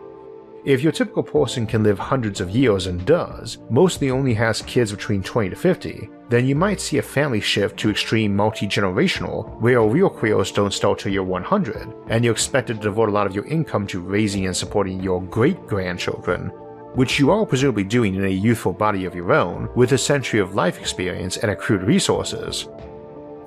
If 0.62 0.82
your 0.82 0.92
typical 0.92 1.22
person 1.22 1.66
can 1.66 1.82
live 1.82 1.98
hundreds 1.98 2.38
of 2.38 2.50
years 2.50 2.86
and 2.86 3.06
does, 3.06 3.56
mostly 3.70 4.10
only 4.10 4.34
has 4.34 4.60
kids 4.60 4.90
between 4.90 5.22
20 5.22 5.48
to 5.48 5.56
50, 5.56 6.10
then 6.28 6.46
you 6.46 6.54
might 6.54 6.82
see 6.82 6.98
a 6.98 7.02
family 7.02 7.40
shift 7.40 7.78
to 7.78 7.88
extreme 7.88 8.36
multi 8.36 8.66
generational, 8.66 9.58
where 9.60 9.80
real 9.80 10.10
careers 10.10 10.52
don't 10.52 10.74
start 10.74 10.98
till 10.98 11.12
you're 11.12 11.22
100, 11.22 11.94
and 12.08 12.22
you're 12.22 12.34
expected 12.34 12.76
to 12.76 12.82
devote 12.82 13.08
a 13.08 13.12
lot 13.12 13.26
of 13.26 13.34
your 13.34 13.46
income 13.46 13.86
to 13.86 14.00
raising 14.00 14.44
and 14.44 14.54
supporting 14.54 15.02
your 15.02 15.22
great 15.22 15.66
grandchildren, 15.66 16.48
which 16.94 17.18
you 17.18 17.30
are 17.30 17.46
presumably 17.46 17.84
doing 17.84 18.14
in 18.14 18.26
a 18.26 18.28
youthful 18.28 18.74
body 18.74 19.06
of 19.06 19.14
your 19.14 19.32
own, 19.32 19.66
with 19.74 19.92
a 19.92 19.98
century 19.98 20.40
of 20.40 20.54
life 20.54 20.78
experience 20.78 21.38
and 21.38 21.50
accrued 21.50 21.82
resources. 21.82 22.68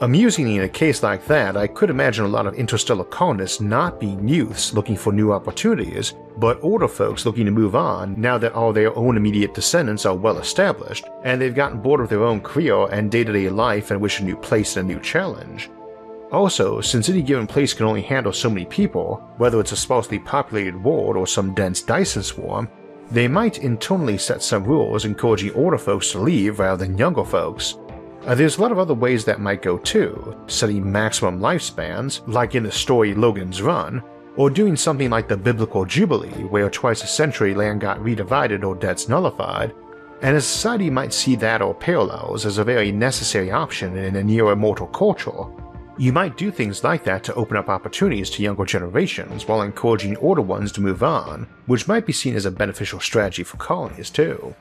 Amusingly, 0.01 0.57
in 0.57 0.63
a 0.63 0.69
case 0.69 1.03
like 1.03 1.25
that, 1.27 1.55
I 1.55 1.67
could 1.67 1.89
imagine 1.89 2.25
a 2.25 2.27
lot 2.27 2.47
of 2.47 2.55
interstellar 2.55 3.05
colonists 3.05 3.61
not 3.61 3.99
being 3.99 4.27
youths 4.27 4.73
looking 4.73 4.97
for 4.97 5.13
new 5.13 5.31
opportunities, 5.31 6.13
but 6.37 6.61
older 6.63 6.87
folks 6.87 7.25
looking 7.25 7.45
to 7.45 7.51
move 7.51 7.75
on 7.75 8.19
now 8.19 8.37
that 8.39 8.53
all 8.53 8.73
their 8.73 8.95
own 8.97 9.17
immediate 9.17 9.53
descendants 9.53 10.05
are 10.05 10.15
well 10.15 10.39
established, 10.39 11.05
and 11.23 11.39
they've 11.39 11.55
gotten 11.55 11.79
bored 11.79 12.01
with 12.01 12.09
their 12.09 12.23
own 12.23 12.41
career 12.41 12.85
and 12.91 13.11
day 13.11 13.23
to 13.23 13.31
day 13.31 13.49
life 13.49 13.91
and 13.91 14.01
wish 14.01 14.19
a 14.19 14.23
new 14.23 14.35
place 14.35 14.77
and 14.77 14.89
a 14.89 14.93
new 14.93 14.99
challenge. 14.99 15.69
Also, 16.31 16.81
since 16.81 17.07
any 17.07 17.21
given 17.21 17.45
place 17.45 17.73
can 17.73 17.85
only 17.85 18.01
handle 18.01 18.33
so 18.33 18.49
many 18.49 18.65
people, 18.65 19.23
whether 19.37 19.59
it's 19.59 19.71
a 19.71 19.77
sparsely 19.77 20.17
populated 20.17 20.83
world 20.83 21.15
or 21.15 21.27
some 21.27 21.53
dense 21.53 21.81
Dyson 21.83 22.23
swarm, 22.23 22.67
they 23.11 23.27
might 23.27 23.59
internally 23.59 24.17
set 24.17 24.41
some 24.41 24.63
rules 24.63 25.05
encouraging 25.05 25.53
older 25.53 25.77
folks 25.77 26.11
to 26.11 26.19
leave 26.19 26.57
rather 26.57 26.83
than 26.83 26.97
younger 26.97 27.23
folks, 27.23 27.77
Uh, 28.25 28.33
there's 28.33 28.57
a 28.57 28.61
lot 28.61 28.71
of 28.71 28.79
other 28.79 28.93
ways 28.93 29.25
that 29.25 29.41
might 29.41 29.61
go 29.61 29.77
too, 29.77 30.33
setting 30.47 30.89
maximum 30.89 31.41
lifespans, 31.41 32.25
like 32.25 32.55
in 32.55 32.63
the 32.63 32.71
story 32.71 33.13
Logan's 33.13 33.61
Run, 33.61 34.01
or 34.37 34.49
doing 34.49 34.77
something 34.77 35.09
like 35.09 35.27
the 35.27 35.35
biblical 35.35 35.83
Jubilee, 35.83 36.45
where 36.45 36.69
twice 36.69 37.03
a 37.03 37.07
century 37.07 37.53
land 37.53 37.81
got 37.81 37.99
redivided 37.99 38.63
or 38.63 38.75
debts 38.75 39.09
nullified, 39.09 39.73
and 40.21 40.37
a 40.37 40.41
society 40.41 40.89
might 40.89 41.11
see 41.11 41.35
that 41.35 41.61
or 41.61 41.73
parallels 41.73 42.45
as 42.45 42.59
a 42.59 42.63
very 42.63 42.93
necessary 42.93 43.51
option 43.51 43.97
in 43.97 44.15
a 44.15 44.23
near 44.23 44.53
immortal 44.53 44.87
culture. 44.87 45.45
You 45.97 46.13
might 46.13 46.37
do 46.37 46.49
things 46.49 46.81
like 46.81 47.03
that 47.03 47.25
to 47.25 47.35
open 47.35 47.57
up 47.57 47.67
opportunities 47.67 48.29
to 48.31 48.41
younger 48.41 48.63
generations 48.63 49.45
while 49.49 49.63
encouraging 49.63 50.15
older 50.17 50.41
ones 50.41 50.71
to 50.71 50.81
move 50.81 51.03
on, 51.03 51.45
which 51.65 51.89
might 51.89 52.05
be 52.05 52.13
seen 52.13 52.35
as 52.35 52.45
a 52.45 52.51
beneficial 52.51 53.01
strategy 53.01 53.43
for 53.43 53.57
colonies 53.57 54.09
too. 54.09 54.55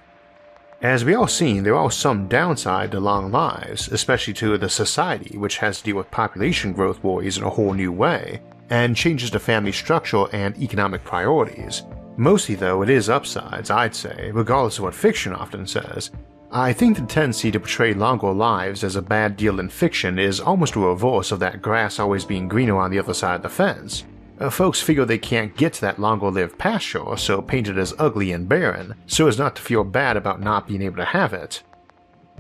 As 0.83 1.05
we 1.05 1.15
all 1.15 1.29
seen, 1.29 1.63
there 1.63 1.77
are 1.77 1.93
some 1.93 2.27
downside 2.27 2.91
to 2.91 2.99
long 2.99 3.31
lives, 3.31 3.87
especially 3.87 4.35
to 4.35 4.59
the 4.59 4.69
society 4.69 5.39
which 5.39 5.59
has 5.59 5.79
to 5.79 5.85
deal 5.85 5.97
with 5.97 6.11
population 6.11 6.73
growth 6.73 7.05
worries 7.05 7.39
in 7.39 7.45
a 7.45 7.51
whole 7.51 7.73
new 7.73 7.93
way, 7.93 8.41
and 8.69 8.97
changes 8.97 9.31
to 9.31 9.39
family 9.39 9.71
structure 9.71 10.25
and 10.33 10.61
economic 10.61 11.05
priorities. 11.05 11.85
Mostly 12.17 12.57
though, 12.57 12.83
it 12.83 12.91
is 12.91 13.09
upsides, 13.09 13.71
I'd 13.71 13.95
say, 13.95 14.33
regardless 14.35 14.79
of 14.79 14.85
what 14.85 14.95
fiction 14.95 15.33
often 15.33 15.69
says. 15.69 16.11
I 16.51 16.73
think 16.73 16.97
the 16.97 17.07
tendency 17.07 17.53
to 17.53 17.61
portray 17.61 17.95
longer 17.95 18.33
lives 18.33 18.83
as 18.83 18.97
a 18.97 19.03
bad 19.03 19.37
deal 19.37 19.61
in 19.61 19.69
fiction 19.69 20.19
is 20.19 20.41
almost 20.41 20.75
a 20.75 20.81
reverse 20.81 21.31
of 21.31 21.39
that 21.39 21.63
grass 21.63 22.01
always 22.01 22.25
being 22.25 22.49
greener 22.49 22.77
on 22.77 22.91
the 22.91 22.99
other 22.99 23.15
side 23.15 23.37
of 23.37 23.43
the 23.43 23.49
fence. 23.49 24.03
Uh, 24.43 24.51
folks 24.51 24.83
figure 24.83 25.05
they 25.05 25.19
can't 25.19 25.57
get 25.57 25.73
to 25.73 25.81
that 25.83 26.01
longer 26.01 26.29
lived 26.29 26.59
pasture, 26.59 27.17
so 27.17 27.41
paint 27.41 27.69
it 27.69 27.79
as 27.79 27.95
ugly 28.01 28.33
and 28.33 28.49
barren, 28.49 28.93
so 29.07 29.29
as 29.29 29.39
not 29.39 29.55
to 29.55 29.63
feel 29.63 29.85
bad 29.85 30.17
about 30.17 30.41
not 30.41 30.67
being 30.67 30.83
able 30.83 30.97
to 30.97 31.05
have 31.05 31.33
it. 31.33 31.63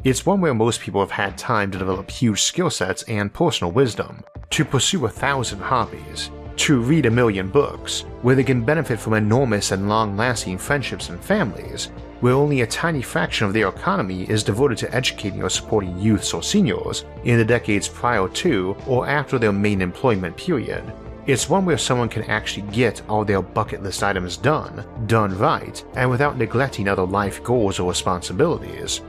It's 0.02 0.26
one 0.26 0.40
where 0.40 0.52
most 0.52 0.80
people 0.80 1.00
have 1.00 1.12
had 1.12 1.38
time 1.38 1.70
to 1.70 1.78
develop 1.78 2.10
huge 2.10 2.42
skill 2.42 2.70
sets 2.70 3.04
and 3.04 3.32
personal 3.32 3.70
wisdom, 3.70 4.24
to 4.50 4.64
pursue 4.64 5.06
a 5.06 5.08
thousand 5.08 5.60
hobbies, 5.60 6.32
to 6.56 6.80
read 6.80 7.06
a 7.06 7.10
million 7.10 7.48
books, 7.48 8.00
where 8.22 8.34
they 8.34 8.42
can 8.42 8.64
benefit 8.64 8.98
from 8.98 9.14
enormous 9.14 9.70
and 9.70 9.88
long 9.88 10.16
lasting 10.16 10.58
friendships 10.58 11.08
and 11.08 11.22
families, 11.22 11.92
where 12.18 12.34
only 12.34 12.62
a 12.62 12.66
tiny 12.66 13.00
fraction 13.00 13.46
of 13.46 13.52
their 13.52 13.68
economy 13.68 14.28
is 14.28 14.42
devoted 14.42 14.76
to 14.78 14.92
educating 14.92 15.40
or 15.40 15.48
supporting 15.48 15.96
youths 16.00 16.34
or 16.34 16.42
seniors 16.42 17.04
in 17.22 17.38
the 17.38 17.44
decades 17.44 17.86
prior 17.86 18.26
to 18.26 18.76
or 18.88 19.06
after 19.06 19.38
their 19.38 19.52
main 19.52 19.80
employment 19.80 20.36
period, 20.36 20.82
it's 21.26 21.48
one 21.48 21.64
where 21.64 21.78
someone 21.78 22.08
can 22.08 22.24
actually 22.24 22.66
get 22.72 23.00
all 23.08 23.24
their 23.24 23.42
bucket 23.42 23.82
list 23.82 24.02
items 24.02 24.36
done, 24.36 24.84
done 25.06 25.36
right, 25.38 25.84
and 25.94 26.10
without 26.10 26.36
neglecting 26.36 26.88
other 26.88 27.04
life 27.06 27.42
goals 27.44 27.78
or 27.78 27.88
responsibilities. 27.88 29.02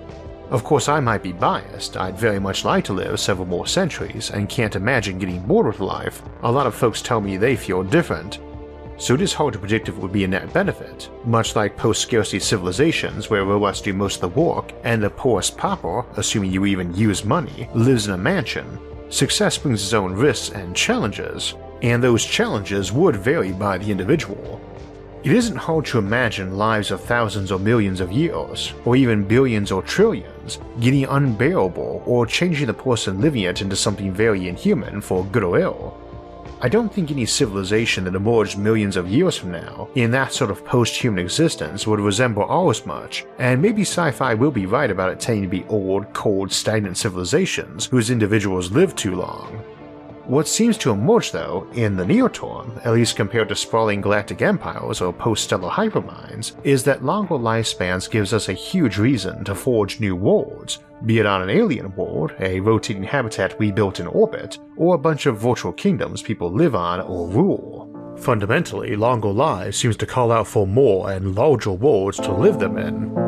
Of 0.49 0.63
course, 0.63 0.87
I 0.87 0.99
might 0.99 1.23
be 1.23 1.31
biased, 1.31 1.97
I'd 1.97 2.17
very 2.17 2.39
much 2.39 2.65
like 2.65 2.83
to 2.85 2.93
live 2.93 3.19
several 3.19 3.47
more 3.47 3.65
centuries 3.65 4.29
and 4.29 4.47
can't 4.47 4.75
imagine 4.75 5.17
getting 5.17 5.41
bored 5.41 5.65
with 5.65 5.79
life. 5.79 6.21
A 6.43 6.51
lot 6.51 6.67
of 6.67 6.75
folks 6.75 7.01
tell 7.01 7.19
me 7.19 7.37
they 7.37 7.55
feel 7.55 7.81
different. 7.83 8.39
So 8.97 9.15
it 9.15 9.21
is 9.21 9.33
hard 9.33 9.53
to 9.53 9.59
predict 9.59 9.89
if 9.89 9.95
it 9.95 9.99
would 9.99 10.11
be 10.11 10.23
a 10.23 10.27
net 10.27 10.53
benefit, 10.53 11.09
much 11.25 11.55
like 11.55 11.75
post 11.75 12.01
scarcity 12.01 12.39
civilizations 12.39 13.29
where 13.31 13.43
robots 13.43 13.81
do 13.81 13.91
most 13.91 14.21
of 14.21 14.33
the 14.33 14.39
work 14.39 14.71
and 14.83 15.01
the 15.01 15.09
poorest 15.09 15.57
pauper, 15.57 16.05
assuming 16.15 16.51
you 16.51 16.67
even 16.67 16.93
use 16.93 17.25
money, 17.25 17.67
lives 17.73 18.05
in 18.05 18.13
a 18.13 18.17
mansion. 18.17 18.77
Success 19.09 19.57
brings 19.57 19.81
its 19.81 19.93
own 19.93 20.13
risks 20.13 20.49
and 20.55 20.75
challenges, 20.75 21.55
and 21.83 22.01
those 22.01 22.25
challenges 22.25 22.91
would 22.91 23.15
vary 23.15 23.51
by 23.51 23.77
the 23.77 23.91
individual. 23.91 24.59
It 25.23 25.31
isn't 25.31 25.55
hard 25.55 25.85
to 25.85 25.99
imagine 25.99 26.57
lives 26.57 26.91
of 26.91 27.01
thousands 27.01 27.51
or 27.51 27.59
millions 27.59 28.01
of 28.01 28.11
years, 28.11 28.73
or 28.83 28.95
even 28.95 29.23
billions 29.23 29.71
or 29.71 29.81
trillions, 29.81 30.59
getting 30.79 31.05
unbearable 31.05 32.03
or 32.05 32.25
changing 32.25 32.67
the 32.67 32.73
person 32.73 33.21
living 33.21 33.43
it 33.43 33.61
into 33.61 33.75
something 33.75 34.11
very 34.11 34.47
inhuman 34.47 34.99
for 34.99 35.23
good 35.25 35.43
or 35.43 35.59
ill. 35.59 35.97
I 36.59 36.69
don't 36.69 36.93
think 36.93 37.11
any 37.11 37.25
civilization 37.25 38.05
that 38.05 38.15
emerged 38.15 38.57
millions 38.57 38.95
of 38.95 39.09
years 39.09 39.37
from 39.37 39.51
now, 39.51 39.89
in 39.95 40.11
that 40.11 40.31
sort 40.31 40.51
of 40.51 40.63
post 40.63 40.95
human 40.95 41.23
existence, 41.23 41.85
would 41.85 41.99
resemble 41.99 42.43
ours 42.43 42.85
much, 42.85 43.25
and 43.37 43.61
maybe 43.61 43.81
sci 43.81 44.11
fi 44.11 44.33
will 44.33 44.51
be 44.51 44.65
right 44.65 44.89
about 44.89 45.11
it 45.11 45.19
tending 45.19 45.43
to 45.43 45.49
be 45.49 45.65
old, 45.67 46.13
cold, 46.13 46.51
stagnant 46.51 46.97
civilizations 46.97 47.87
whose 47.87 48.09
individuals 48.09 48.71
live 48.71 48.95
too 48.95 49.15
long. 49.15 49.61
What 50.25 50.47
seems 50.47 50.77
to 50.79 50.91
emerge, 50.91 51.31
though, 51.31 51.67
in 51.73 51.97
the 51.97 52.05
near 52.05 52.27
at 52.27 52.93
least 52.93 53.17
compared 53.17 53.49
to 53.49 53.55
sprawling 53.55 53.99
galactic 53.99 54.41
empires 54.41 55.01
or 55.01 55.11
post-stellar 55.11 55.69
hyperminds, 55.69 56.53
is 56.63 56.81
that 56.85 57.03
longer 57.03 57.35
lifespans 57.35 58.09
gives 58.09 58.31
us 58.31 58.47
a 58.47 58.53
huge 58.53 58.97
reason 58.97 59.43
to 59.43 59.53
forge 59.53 59.99
new 59.99 60.15
worlds, 60.15 60.79
be 61.05 61.19
it 61.19 61.25
on 61.25 61.41
an 61.41 61.49
alien 61.49 61.93
world, 61.97 62.33
a 62.39 62.61
rotating 62.61 63.03
habitat 63.03 63.59
we 63.59 63.69
built 63.69 63.99
in 63.99 64.07
orbit, 64.07 64.59
or 64.77 64.95
a 64.95 64.97
bunch 64.97 65.25
of 65.25 65.39
virtual 65.39 65.73
kingdoms 65.73 66.21
people 66.21 66.49
live 66.49 66.73
on 66.73 67.01
or 67.01 67.27
rule. 67.27 68.15
Fundamentally, 68.17 68.95
longer 68.95 69.27
lives 69.27 69.77
seems 69.77 69.97
to 69.97 70.05
call 70.05 70.31
out 70.31 70.47
for 70.47 70.65
more 70.65 71.11
and 71.11 71.35
larger 71.35 71.71
worlds 71.71 72.17
to 72.19 72.31
live 72.31 72.59
them 72.59 72.77
in. 72.77 73.22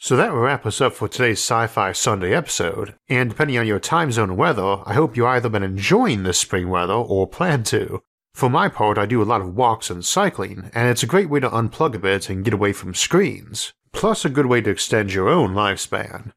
So 0.00 0.14
that 0.14 0.32
will 0.32 0.38
wrap 0.38 0.64
us 0.64 0.80
up 0.80 0.92
for 0.92 1.08
today's 1.08 1.40
Sci 1.40 1.66
Fi 1.66 1.90
Sunday 1.90 2.32
episode, 2.32 2.94
and 3.08 3.30
depending 3.30 3.58
on 3.58 3.66
your 3.66 3.80
time 3.80 4.12
zone 4.12 4.36
weather, 4.36 4.78
I 4.86 4.94
hope 4.94 5.16
you 5.16 5.26
either 5.26 5.48
been 5.48 5.64
enjoying 5.64 6.22
this 6.22 6.38
spring 6.38 6.68
weather 6.68 6.94
or 6.94 7.26
plan 7.26 7.64
to. 7.64 8.00
For 8.32 8.48
my 8.48 8.68
part, 8.68 8.96
I 8.96 9.06
do 9.06 9.20
a 9.20 9.24
lot 9.24 9.40
of 9.40 9.56
walks 9.56 9.90
and 9.90 10.04
cycling, 10.04 10.70
and 10.72 10.88
it's 10.88 11.02
a 11.02 11.08
great 11.08 11.28
way 11.28 11.40
to 11.40 11.50
unplug 11.50 11.96
a 11.96 11.98
bit 11.98 12.30
and 12.30 12.44
get 12.44 12.54
away 12.54 12.72
from 12.72 12.94
screens, 12.94 13.72
plus 13.92 14.24
a 14.24 14.28
good 14.28 14.46
way 14.46 14.60
to 14.60 14.70
extend 14.70 15.12
your 15.12 15.28
own 15.28 15.52
lifespan. 15.52 16.30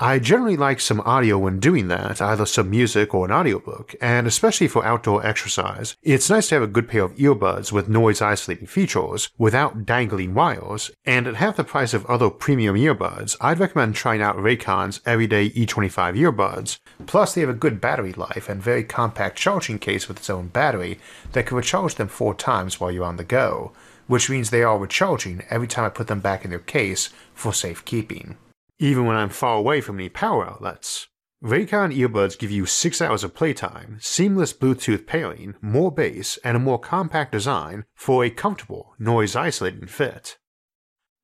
I 0.00 0.20
generally 0.20 0.56
like 0.56 0.78
some 0.78 1.00
audio 1.00 1.38
when 1.38 1.58
doing 1.58 1.88
that, 1.88 2.22
either 2.22 2.46
some 2.46 2.70
music 2.70 3.12
or 3.12 3.24
an 3.24 3.32
audiobook, 3.32 3.96
and 4.00 4.28
especially 4.28 4.68
for 4.68 4.84
outdoor 4.84 5.26
exercise, 5.26 5.96
it's 6.04 6.30
nice 6.30 6.50
to 6.50 6.54
have 6.54 6.62
a 6.62 6.68
good 6.68 6.86
pair 6.86 7.02
of 7.02 7.16
earbuds 7.16 7.72
with 7.72 7.88
noise 7.88 8.22
isolating 8.22 8.68
features 8.68 9.28
without 9.38 9.84
dangling 9.84 10.34
wires, 10.34 10.92
and 11.04 11.26
at 11.26 11.34
half 11.34 11.56
the 11.56 11.64
price 11.64 11.94
of 11.94 12.06
other 12.06 12.30
premium 12.30 12.76
earbuds, 12.76 13.34
I'd 13.40 13.58
recommend 13.58 13.96
trying 13.96 14.22
out 14.22 14.36
Raycon's 14.36 15.00
Everyday 15.04 15.50
E25 15.50 16.16
earbuds. 16.16 16.78
Plus, 17.06 17.34
they 17.34 17.40
have 17.40 17.50
a 17.50 17.54
good 17.54 17.80
battery 17.80 18.12
life 18.12 18.48
and 18.48 18.62
very 18.62 18.84
compact 18.84 19.36
charging 19.36 19.80
case 19.80 20.06
with 20.06 20.18
its 20.18 20.30
own 20.30 20.46
battery 20.46 21.00
that 21.32 21.46
can 21.46 21.56
recharge 21.56 21.96
them 21.96 22.06
four 22.06 22.34
times 22.34 22.78
while 22.78 22.92
you're 22.92 23.04
on 23.04 23.16
the 23.16 23.24
go, 23.24 23.72
which 24.06 24.30
means 24.30 24.50
they 24.50 24.62
are 24.62 24.78
recharging 24.78 25.42
every 25.50 25.66
time 25.66 25.86
I 25.86 25.88
put 25.88 26.06
them 26.06 26.20
back 26.20 26.44
in 26.44 26.50
their 26.50 26.60
case 26.60 27.08
for 27.34 27.52
safekeeping 27.52 28.36
even 28.78 29.06
when 29.06 29.16
I'm 29.16 29.28
far 29.28 29.56
away 29.56 29.80
from 29.80 29.98
any 29.98 30.08
power 30.08 30.46
outlets. 30.46 31.08
Raycon 31.42 31.96
earbuds 31.96 32.36
give 32.36 32.50
you 32.50 32.66
6 32.66 33.00
hours 33.00 33.22
of 33.22 33.34
playtime, 33.34 33.98
seamless 34.00 34.52
Bluetooth 34.52 35.06
pairing, 35.06 35.54
more 35.62 35.92
bass, 35.92 36.36
and 36.42 36.56
a 36.56 36.60
more 36.60 36.80
compact 36.80 37.30
design 37.30 37.84
for 37.94 38.24
a 38.24 38.30
comfortable, 38.30 38.94
noise 38.98 39.36
isolating 39.36 39.86
fit. 39.86 40.36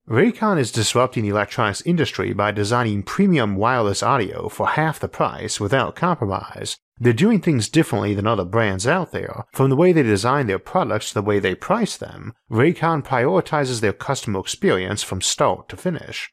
Raycon 0.09 0.59
is 0.59 0.71
disrupting 0.71 1.25
the 1.25 1.31
electronics 1.31 1.81
industry 1.81 2.33
by 2.33 2.53
designing 2.53 3.03
premium 3.03 3.57
wireless 3.57 4.03
audio 4.03 4.49
for 4.49 4.69
half 4.69 5.01
the 5.01 5.09
price 5.09 5.59
without 5.59 5.97
compromise. 5.97 6.77
They're 6.99 7.12
doing 7.12 7.40
things 7.40 7.69
differently 7.69 8.14
than 8.14 8.27
other 8.27 8.45
brands 8.45 8.87
out 8.87 9.11
there, 9.11 9.47
from 9.53 9.71
the 9.71 9.77
way 9.77 9.93
they 9.93 10.03
design 10.03 10.47
their 10.47 10.59
products 10.59 11.09
to 11.09 11.14
the 11.14 11.23
way 11.23 11.40
they 11.40 11.55
price 11.55 11.97
them. 11.97 12.35
Raycon 12.51 13.03
prioritizes 13.03 13.81
their 13.81 13.95
customer 13.95 14.38
experience 14.38 15.03
from 15.03 15.23
start 15.23 15.69
to 15.71 15.77
finish, 15.77 16.31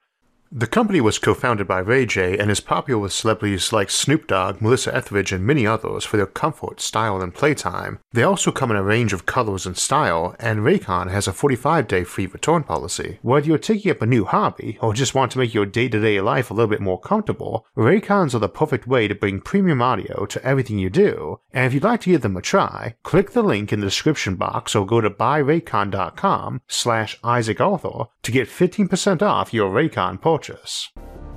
the 0.54 0.68
company 0.68 1.00
was 1.00 1.18
co-founded 1.18 1.66
by 1.66 1.80
Ray 1.80 2.06
J 2.06 2.38
and 2.38 2.52
is 2.52 2.60
popular 2.60 3.00
with 3.00 3.14
celebrities 3.14 3.72
like 3.72 3.90
Snoop 3.90 4.28
Dogg, 4.28 4.62
Melissa 4.62 4.94
Etheridge, 4.94 5.32
and 5.32 5.46
many 5.46 5.66
others 5.66 6.04
for 6.04 6.18
their 6.18 6.26
comfort, 6.26 6.82
style, 6.82 7.22
and 7.22 7.34
playtime. 7.34 8.00
They 8.12 8.24
also 8.24 8.52
come 8.52 8.70
in 8.70 8.76
a 8.76 8.84
range 8.84 9.14
of 9.14 9.26
colors 9.26 9.66
and 9.66 9.78
style, 9.78 10.36
and 10.40 10.60
Raycon 10.60 11.10
has 11.10 11.26
a 11.26 11.32
45-day 11.32 12.04
free 12.04 12.26
return 12.26 12.64
policy. 12.64 13.20
Whether 13.22 13.48
you're 13.48 13.58
taking 13.58 13.92
up 13.92 14.02
a 14.02 14.06
new 14.06 14.26
hobby 14.26 14.78
or 14.82 14.94
just 14.94 15.16
want 15.16 15.32
to 15.32 15.40
make 15.40 15.54
your 15.54 15.66
day-to-day 15.66 16.20
life 16.20 16.52
a 16.52 16.54
little 16.54 16.70
bit 16.70 16.82
more 16.82 17.00
comfortable, 17.00 17.66
Raycons 17.78 18.36
are 18.36 18.40
the 18.40 18.50
perfect 18.50 18.86
way 18.86 19.08
to 19.08 19.16
bring 19.16 19.40
premium 19.40 19.82
audio 19.82 20.26
to 20.26 20.46
everything 20.46 20.80
you 20.80 20.90
do. 20.90 21.40
And 21.54 21.66
if 21.66 21.74
you'd 21.74 21.86
like 21.86 22.02
to 22.02 22.10
give 22.10 22.24
them 22.24 22.36
a 22.36 22.42
try, 22.42 22.96
click 23.04 23.32
the 23.32 23.42
link 23.42 23.72
in 23.72 23.80
the 23.80 23.86
description 23.88 24.36
box 24.36 24.76
or 24.76 24.86
go 24.86 25.00
to 25.00 25.10
buyraycon.com 25.10 26.62
slash 26.68 27.18
Isaac 27.24 27.62
Arthur 27.62 28.08
to 28.24 28.32
get 28.32 28.48
15% 28.48 29.22
off 29.22 29.54
your 29.54 29.72
Raycon 29.72 30.22
purchase. 30.22 30.92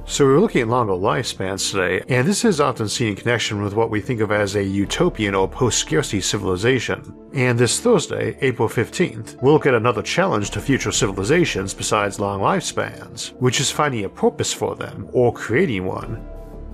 So 0.06 0.26
we're 0.26 0.40
looking 0.40 0.60
at 0.60 0.68
longer 0.68 0.92
lifespans 0.92 1.70
today, 1.70 2.04
and 2.08 2.28
this 2.28 2.44
is 2.44 2.60
often 2.60 2.90
seen 2.90 3.08
in 3.08 3.16
connection 3.16 3.62
with 3.62 3.72
what 3.72 3.88
we 3.88 4.02
think 4.02 4.20
of 4.20 4.30
as 4.30 4.54
a 4.54 4.62
utopian 4.62 5.34
or 5.34 5.48
post-scarcity 5.48 6.20
civilization. 6.20 7.16
And 7.32 7.58
this 7.58 7.80
Thursday, 7.80 8.36
April 8.42 8.68
15th, 8.68 9.40
we'll 9.40 9.54
look 9.54 9.64
at 9.64 9.72
another 9.72 10.02
challenge 10.02 10.50
to 10.50 10.60
future 10.60 10.92
civilizations 10.92 11.72
besides 11.72 12.20
long 12.20 12.40
lifespans, 12.40 13.32
which 13.40 13.60
is 13.60 13.70
finding 13.70 14.04
a 14.04 14.08
purpose 14.10 14.52
for 14.52 14.76
them 14.76 15.08
or 15.12 15.32
creating 15.32 15.86
one. 15.86 16.22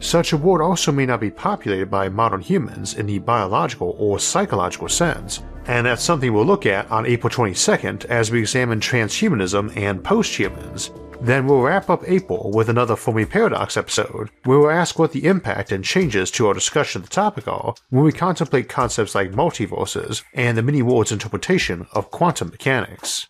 Such 0.00 0.32
a 0.32 0.36
world 0.36 0.62
also 0.62 0.90
may 0.90 1.04
not 1.04 1.20
be 1.20 1.30
populated 1.30 1.90
by 1.90 2.08
modern 2.08 2.40
humans 2.40 2.94
in 2.94 3.04
the 3.04 3.18
biological 3.18 3.94
or 3.98 4.18
psychological 4.18 4.88
sense, 4.88 5.42
and 5.66 5.86
that's 5.86 6.02
something 6.02 6.32
we'll 6.32 6.46
look 6.46 6.64
at 6.64 6.90
on 6.90 7.04
April 7.04 7.30
22nd 7.30 8.06
as 8.06 8.30
we 8.30 8.40
examine 8.40 8.80
transhumanism 8.80 9.76
and 9.76 10.02
posthumans, 10.02 10.90
then 11.20 11.46
we'll 11.46 11.60
wrap 11.60 11.90
up 11.90 12.02
April 12.06 12.50
with 12.54 12.70
another 12.70 12.96
Fermi 12.96 13.26
Paradox 13.26 13.76
episode, 13.76 14.30
where 14.44 14.58
we'll 14.58 14.70
ask 14.70 14.98
what 14.98 15.12
the 15.12 15.26
impact 15.26 15.70
and 15.70 15.84
changes 15.84 16.30
to 16.30 16.48
our 16.48 16.54
discussion 16.54 17.02
of 17.02 17.08
the 17.08 17.14
topic 17.14 17.46
are 17.46 17.74
when 17.90 18.04
we 18.04 18.12
contemplate 18.12 18.70
concepts 18.70 19.14
like 19.14 19.32
multiverses 19.32 20.22
and 20.32 20.56
the 20.56 20.62
many 20.62 20.80
worlds 20.80 21.12
interpretation 21.12 21.86
of 21.92 22.10
quantum 22.10 22.48
mechanics. 22.48 23.28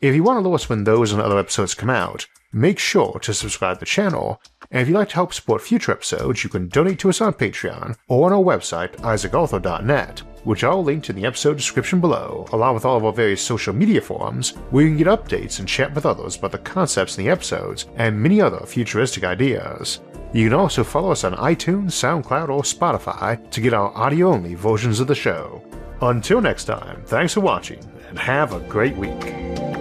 If 0.00 0.14
you 0.14 0.22
want 0.22 0.38
to 0.38 0.42
know 0.42 0.54
us 0.54 0.68
when 0.68 0.84
those 0.84 1.12
and 1.12 1.20
other 1.20 1.38
episodes 1.38 1.74
come 1.74 1.90
out, 1.90 2.26
make 2.52 2.78
sure 2.78 3.18
to 3.22 3.34
subscribe 3.34 3.78
to 3.78 3.80
the 3.80 3.86
channel, 3.86 4.40
and 4.72 4.82
if 4.82 4.88
you'd 4.88 4.96
like 4.96 5.10
to 5.10 5.14
help 5.14 5.32
support 5.32 5.62
future 5.62 5.92
episodes, 5.92 6.42
you 6.42 6.50
can 6.50 6.68
donate 6.68 6.98
to 6.98 7.10
us 7.10 7.20
on 7.20 7.34
Patreon 7.34 7.96
or 8.08 8.26
on 8.26 8.32
our 8.32 8.42
website, 8.42 8.96
isaacarthur.net 8.96 10.22
which 10.44 10.64
I'll 10.64 10.82
link 10.82 11.08
in 11.08 11.16
the 11.16 11.26
episode 11.26 11.56
description 11.56 12.00
below, 12.00 12.46
along 12.52 12.74
with 12.74 12.84
all 12.84 12.96
of 12.96 13.04
our 13.04 13.12
various 13.12 13.42
social 13.42 13.72
media 13.72 14.00
forums, 14.00 14.50
where 14.70 14.84
you 14.84 14.90
can 14.90 14.98
get 14.98 15.06
updates 15.06 15.58
and 15.58 15.68
chat 15.68 15.94
with 15.94 16.06
others 16.06 16.36
about 16.36 16.52
the 16.52 16.58
concepts 16.58 17.16
in 17.16 17.24
the 17.24 17.30
episodes 17.30 17.86
and 17.96 18.20
many 18.20 18.40
other 18.40 18.64
futuristic 18.66 19.24
ideas. 19.24 20.00
You 20.32 20.48
can 20.48 20.58
also 20.58 20.82
follow 20.82 21.12
us 21.12 21.24
on 21.24 21.34
iTunes, 21.34 21.92
SoundCloud, 21.92 22.48
or 22.48 22.62
Spotify 22.62 23.50
to 23.50 23.60
get 23.60 23.74
our 23.74 23.94
audio 23.96 24.32
only 24.32 24.54
versions 24.54 24.98
of 24.98 25.06
the 25.06 25.14
show. 25.14 25.62
Until 26.00 26.40
next 26.40 26.64
time, 26.64 27.02
thanks 27.06 27.34
for 27.34 27.40
watching 27.40 27.80
and 28.08 28.18
have 28.18 28.52
a 28.52 28.60
great 28.60 28.96
week. 28.96 29.71